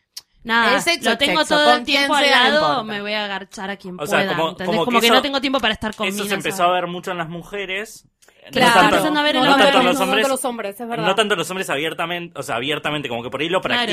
[0.44, 2.82] Nada, sexo lo tengo sexo, todo el tiempo al no lado, importa.
[2.82, 4.30] me voy a agarchar a quien O sea, pueda.
[4.36, 4.66] como- ¿entendés?
[4.66, 6.70] como Como, que que, eso- no tengo tiempo para estar con Eso se empezó ¿sabes?
[6.70, 8.08] a ver mucho en las mujeres.
[8.50, 10.22] Claro, no tanto, a ver en no los tanto en hombres, los no hombres.
[10.24, 11.06] tanto los hombres, es verdad.
[11.06, 13.86] No tanto los hombres abiertamente, o sea, abiertamente, como que por ahí lo Claro.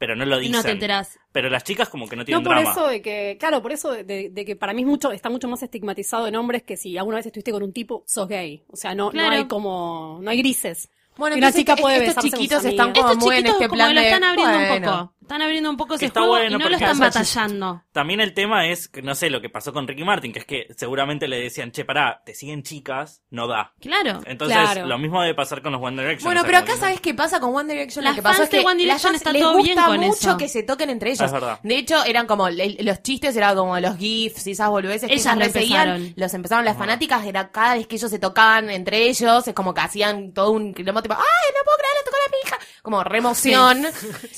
[0.00, 0.56] Pero no lo Y dicen.
[0.56, 1.18] no te enterás.
[1.30, 2.72] Pero las chicas como que no tienen No por drama.
[2.72, 5.28] eso de que, claro, por eso de, de- de que para mí es mucho, está
[5.30, 8.64] mucho más estigmatizado en hombres que si alguna vez estuviste con un tipo, sos gay.
[8.68, 9.28] O sea, no, Claro.
[9.30, 10.90] no hay como, no hay grises.
[11.20, 13.42] Bueno, Y una chica puede estos besarse con chiquitos sus están como Estos muy en
[13.44, 14.90] chiquitos este como plan lo de, están abriendo un bueno.
[14.90, 15.14] poco.
[15.20, 17.84] Están abriendo un poco ese Está juego bueno y no lo porque están hace- batallando.
[17.92, 20.44] También el tema es, que no sé, lo que pasó con Ricky Martin, que es
[20.44, 23.72] que seguramente le decían, che, pará, te siguen chicas, no da.
[23.80, 24.22] Claro.
[24.26, 24.86] Entonces, Claro.
[24.88, 26.24] lo mismo debe pasar con los One Direction.
[26.26, 28.02] Bueno, o sea, pero acá que- sabes qué pasa con One Direction.
[28.04, 29.72] Las lo que pasó fans es que One las Direction fans está les todo gusta
[29.72, 30.36] bien con mucho eso.
[30.36, 31.20] que se toquen entre ellos.
[31.26, 31.60] Es verdad.
[31.62, 35.38] De hecho, eran como los chistes eran como los gifs y esas boludeces que Ellas
[35.38, 35.88] recibían.
[35.90, 36.14] empezaron.
[36.16, 39.74] Los empezaron las fanáticas, era cada vez que ellos se tocaban entre ellos, es como
[39.74, 42.58] que hacían todo un quilombo tipo, ¡ay, no puedo creer, le tocó la pija!
[42.82, 43.86] Como re emoción.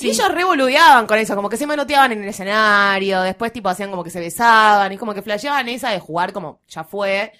[0.00, 3.90] Y ellos revoludeaban con eso, como que se manoteaban en el escenario, después tipo hacían
[3.90, 7.32] como que se besaban, y como que flasheaban esa de jugar como, ya fue.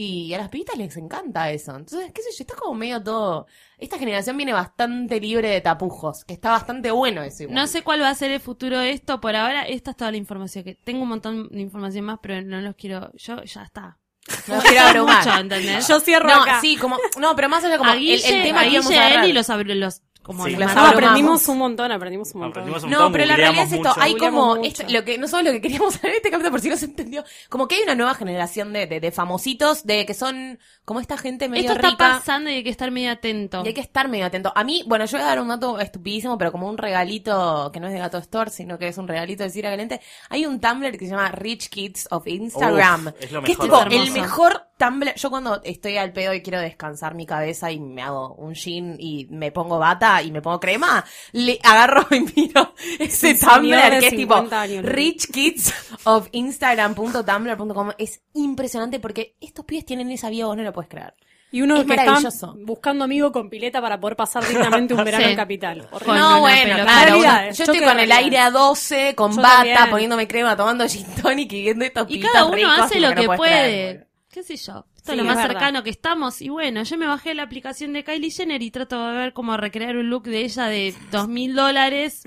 [0.00, 1.74] Y a las pibitas les encanta eso.
[1.74, 3.48] Entonces, qué sé yo, está como medio todo.
[3.78, 7.56] Esta generación viene bastante libre de tapujos, que está bastante bueno eso igual.
[7.56, 9.20] No sé cuál va a ser el futuro de esto.
[9.20, 12.40] Por ahora, esta es toda la información que tengo un montón de información más, pero
[12.42, 13.10] no los quiero.
[13.14, 13.98] Yo ya está.
[14.46, 15.24] No quiero abrumar.
[15.26, 15.88] Mucho, ¿entendés?
[15.88, 16.60] Yo cierro No, acá.
[16.60, 18.88] sí, como, no, pero más allá como a el, Guille, el tema a que íbamos
[18.90, 20.54] Guille, a a él y los, los como Sí.
[20.56, 22.62] No, aprendimos un montón, aprendimos un montón.
[22.62, 25.52] Aprendimos un No, pero la realidad es esto, hay como, esto, lo que, nosotros lo
[25.52, 27.94] que queríamos saber en este capítulo, por si no se entendió, como que hay una
[27.94, 31.88] nueva generación de, de, de famositos, de que son como esta gente medio Esto está
[31.90, 32.08] rica.
[32.18, 33.62] pasando y hay que estar medio atento.
[33.64, 34.52] Y hay que estar medio atento.
[34.54, 37.80] A mí, bueno, yo voy a dar un dato estupidísimo, pero como un regalito que
[37.80, 40.00] no es de Gato Store, sino que es un regalito de Cira Caliente.
[40.28, 43.08] Hay un Tumblr que se llama Rich Kids of Instagram.
[43.08, 45.14] Uf, es lo que es mejor tipo el mejor Tumblr.
[45.14, 48.96] Yo cuando estoy al pedo y quiero descansar mi cabeza y me hago un jean
[48.98, 53.76] y me pongo bata y me pongo crema, le agarro y miro ese señor Tumblr
[53.92, 54.90] de que es tipo 50 años, ¿no?
[54.90, 57.90] Rich Kids of Instagram.tumblr.com.
[57.98, 61.14] Es impresionante porque estos pibes tienen esa vida, vos no lo puedes creer.
[61.50, 62.18] Y uno Es que está
[62.58, 65.30] buscando amigo con pileta para poder pasar dignamente un verano Sí.
[65.30, 65.88] en Capital.
[65.90, 66.18] Horrible.
[66.18, 67.16] No, bueno, claro.
[67.52, 69.90] Yo estoy con el aire a 12, con Yo bata, también.
[69.90, 73.38] poniéndome crema, tomando gin tonic y viendo estos Y cada uno hace lo que puede.
[73.38, 74.08] creer.
[74.30, 74.84] ¿Qué sé yo?
[75.08, 76.42] Esto Sí, es lo más cercano que estamos.
[76.42, 79.56] Y bueno, yo me bajé la aplicación de Kylie Jenner y trato de ver cómo
[79.56, 82.22] recrear un look de ella de dos mil dólares.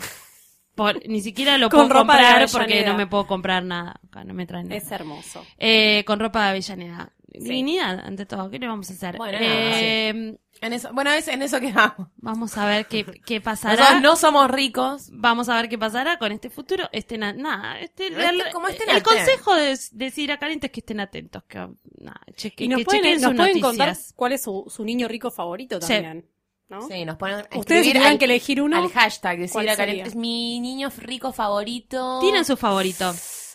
[0.74, 4.00] Por, ni siquiera lo Con puedo comprar porque no me puedo comprar nada.
[4.08, 4.78] Acá no me traen nada.
[4.78, 5.46] Es hermoso.
[5.58, 7.14] Eh, con ropa de Avellaneda.
[7.32, 8.50] Dignidad ante todo.
[8.50, 9.18] ¿Qué le vamos a hacer?
[9.18, 9.52] Bueno, nada,
[9.82, 12.10] Eh, En eso, bueno, es en eso quedamos.
[12.18, 13.76] Vamos a ver qué, qué pasará.
[13.76, 15.10] Nosotros no somos ricos.
[15.12, 16.88] Vamos a ver qué pasará con este futuro.
[16.92, 20.68] Estén a- nada, este, No, el, este- como estén el consejo de, de Sidra Caliente
[20.68, 21.58] es que estén atentos, que
[22.00, 24.14] nada, cheque, Y nos que pueden, chequen nos sus pueden contar noticias.
[24.16, 25.94] cuál es su, su niño rico favorito Sí.
[25.94, 26.28] también.
[26.70, 26.88] ¿no?
[26.88, 27.46] Sí, nos ponen.
[27.56, 30.06] Ustedes al- que elegir uno, Al hashtag, decir ¿cuál acá, sería?
[30.06, 32.20] es mi niño rico favorito.
[32.22, 33.14] Tienen su favorito.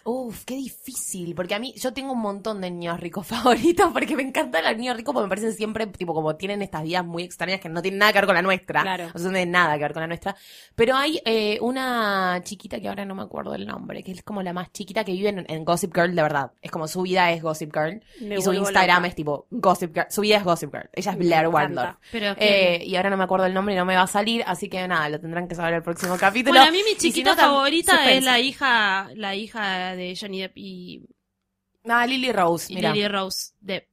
[0.08, 4.16] Uf, qué difícil, porque a mí, yo tengo un montón de niños ricos favoritos, porque
[4.16, 7.22] me encantan los niños ricos, porque me parecen siempre, tipo, como tienen estas vidas muy
[7.22, 8.82] extrañas que no tienen nada que ver con la nuestra.
[8.82, 9.06] Claro.
[9.14, 10.36] O sea, no tienen nada que ver con la nuestra.
[10.74, 14.42] Pero hay eh, una chiquita que ahora no me acuerdo el nombre, que es como
[14.42, 16.52] la más chiquita que vive en, en Gossip Girl, de verdad.
[16.62, 18.02] Es como su vida es Gossip Girl.
[18.20, 19.08] Me y su Instagram loca.
[19.08, 20.06] es tipo Gossip Girl.
[20.10, 20.88] Su vida es Gossip Girl.
[20.92, 21.46] Ella es Blair.
[21.48, 21.96] Waldorf.
[22.12, 24.68] Eh, y ahora no me acuerdo el nombre y no me va a salir, así
[24.68, 26.52] que nada, lo tendrán que saber el próximo capítulo.
[26.52, 28.18] Bueno, a mí mi si chiquita no, favorita suspense.
[28.18, 31.02] es la hija, la hija de Johnny Depp y,
[31.88, 32.92] Ah, Lily Rose, y mira.
[32.92, 33.88] Lily Rose Depp.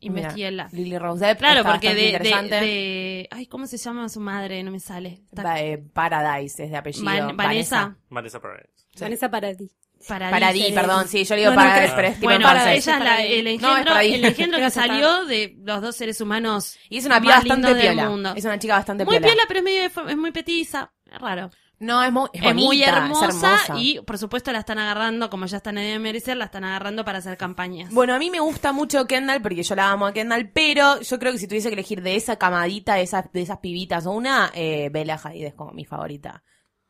[0.00, 0.68] Investíguenla.
[0.72, 1.38] Lily Rose Depp.
[1.38, 2.54] Claro, está porque de, interesante.
[2.54, 4.62] de, de- Ay, ¿cómo se llama su madre?
[4.62, 5.22] No me sale.
[5.30, 7.04] Está- Va- eh, Paradise es de apellido.
[7.04, 7.96] Van- Vanessa.
[8.08, 8.70] Vanessa Paradise.
[9.00, 9.72] Vanessa Paradis.
[10.06, 10.30] Paradis.
[10.38, 12.74] Paradis, perdón, sí, yo le digo No, no, Paradise, que- pero es tipo Bueno, ella
[12.74, 14.14] es la- el No, es engendro, Paradis.
[14.14, 16.76] el engendro que salió de los dos seres humanos.
[16.88, 18.08] Y es una piba bastante piola.
[18.08, 18.32] mundo.
[18.36, 19.26] Es una chica bastante Muy piola.
[19.26, 20.92] piola, pero es, medio, es muy petiza.
[21.10, 21.50] Es raro.
[21.80, 23.74] No, es, muy, es, Es, muy hermosa, es hermosa.
[23.78, 27.18] y por supuesto la están agarrando, como ya están en merecer, la están agarrando para
[27.18, 27.92] hacer campañas.
[27.92, 31.18] Bueno, a mí me gusta mucho Kendall porque yo la amo a Kendall, pero yo
[31.20, 34.10] creo que si tuviese que elegir de esa camadita, de esas, de esas pibitas o
[34.10, 36.42] una, eh, Bella Hadid es como mi favorita.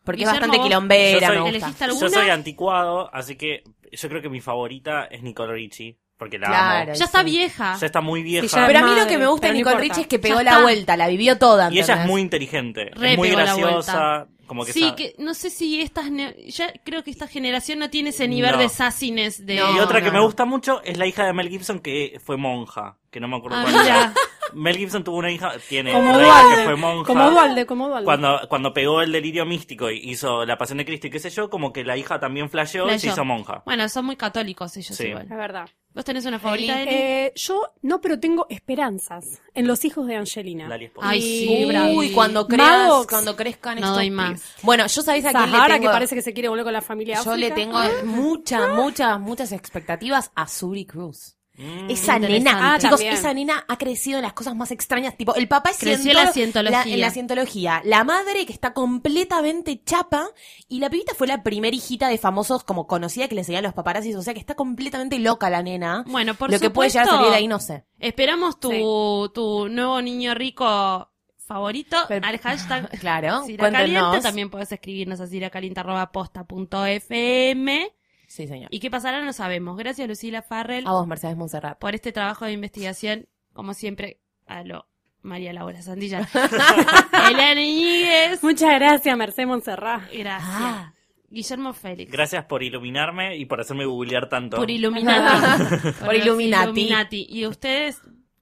[0.05, 1.57] Porque es bastante vos- quilombera, Yo soy- me gusta.
[1.85, 6.39] ¿Elegiste Yo soy anticuado, así que yo creo que mi favorita es Nicole Richie, porque
[6.39, 6.91] la Claro.
[6.93, 6.99] amo.
[6.99, 7.25] ya está sí.
[7.27, 7.77] vieja.
[7.79, 8.49] Ya está muy vieja.
[8.49, 9.93] Sí, ya- Pero a mí Madre, lo que me gusta de no Nicole importa.
[9.95, 11.71] Richie es que pegó la vuelta, la vivió toda.
[11.71, 14.97] Y ella es muy inteligente, Re es muy pegó la graciosa, como que sí, sabe-
[14.97, 16.11] que no sé si estas.
[16.11, 18.59] ne- Ya creo que esta generación no tiene ese nivel No.
[18.59, 19.57] de sassiness de.
[19.57, 22.19] No, Y otra que no, me gusta mucho es la hija de Mel Gibson que
[22.25, 23.85] fue monja, que no me acuerdo Ah, cuál mira.
[24.01, 24.15] era.
[24.55, 26.65] Mel Gibson tuvo una hija, tiene Como una hija que Dualde.
[26.65, 27.05] fue monja.
[27.07, 28.05] Como Dualde, como Dualde.
[28.05, 31.31] Cuando, cuando pegó el delirio místico y hizo la pasión de Cristo y qué sé
[31.31, 33.63] yo, como que la hija también flasheó y se hizo monja.
[33.65, 35.09] Bueno, son muy católicos ellos Sí.
[35.09, 35.27] igual.
[35.29, 35.69] La verdad.
[35.95, 36.91] ¿Vos tenés una favorita, Eli?
[36.95, 40.69] Eh, yo no, pero tengo esperanzas en los hijos de Angelina.
[40.69, 41.11] Lali Esposito.
[41.11, 41.91] Ay, Y- sí, bravo.
[41.95, 43.07] Uy, cuando creas, Maddox.
[43.09, 44.17] cuando crezcan No estos doy pibes.
[44.17, 44.55] más.
[44.63, 45.89] Bueno, yo sabéis a quién le Sahara, tengo...
[45.89, 47.55] que parece que se quiere volver con la familia Yo le África.
[47.55, 51.37] tengo muchas, muchas, muchas expectativas a Suri Cruz.
[51.59, 51.91] Mm.
[51.91, 53.15] Esa nena, Ah, chicos, también.
[53.15, 55.17] esa nena ha crecido en las cosas más extrañas.
[55.17, 56.85] Tipo, el papá es Creció la cientología.
[56.87, 57.83] La, en la cientología.
[57.85, 60.29] La madre que está completamente chapa.
[60.69, 63.75] Y la pibita fue la primera hijita de famosos como conocida que le seguían los
[63.75, 64.15] paparazzis.
[64.15, 66.05] O sea que está completamente loca la nena.
[66.07, 67.85] Bueno, por Lo que puede llegar a salir de ahí no sé.
[67.99, 71.11] Esperamos tu, tu nuevo niño rico
[71.45, 73.99] favorito Pero- al hashtag Claro, Cira Caliente.
[74.01, 74.23] cuéntenos.
[74.23, 77.93] También puedes escribirnos a ciracaliente.posta.fm.
[78.29, 78.69] Sí, señor.
[78.71, 79.25] ¿Y qué pasará?
[79.25, 79.77] No sabemos.
[79.77, 81.79] Gracias, Lucila Farrell, A vos, Mercedes Monserrat.
[81.79, 83.27] por este trabajo de investigación.
[83.55, 84.87] Como siempre, a lo
[85.23, 86.29] María Laura Sandilla.
[87.31, 88.43] Eliana Iñiguez.
[88.45, 90.03] Muchas gracias, Mercedes Montserrat.
[90.13, 90.53] Gracias.
[90.55, 90.95] Ah.
[91.31, 92.11] Guillermo Félix.
[92.13, 94.57] Gracias por iluminarme y por hacerme googlear tanto.
[94.57, 95.89] Por Illuminati.
[96.05, 96.65] Por Illuminati.
[96.81, 97.27] Illuminati.
[97.29, 98.01] Y ustedes,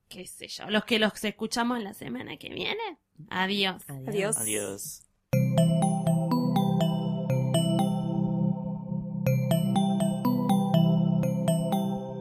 [0.09, 2.99] qué sé yo, los que los escuchamos la semana que viene.
[3.31, 3.83] Adiós.
[3.89, 4.37] Adiós.
[4.37, 5.86] Adiós.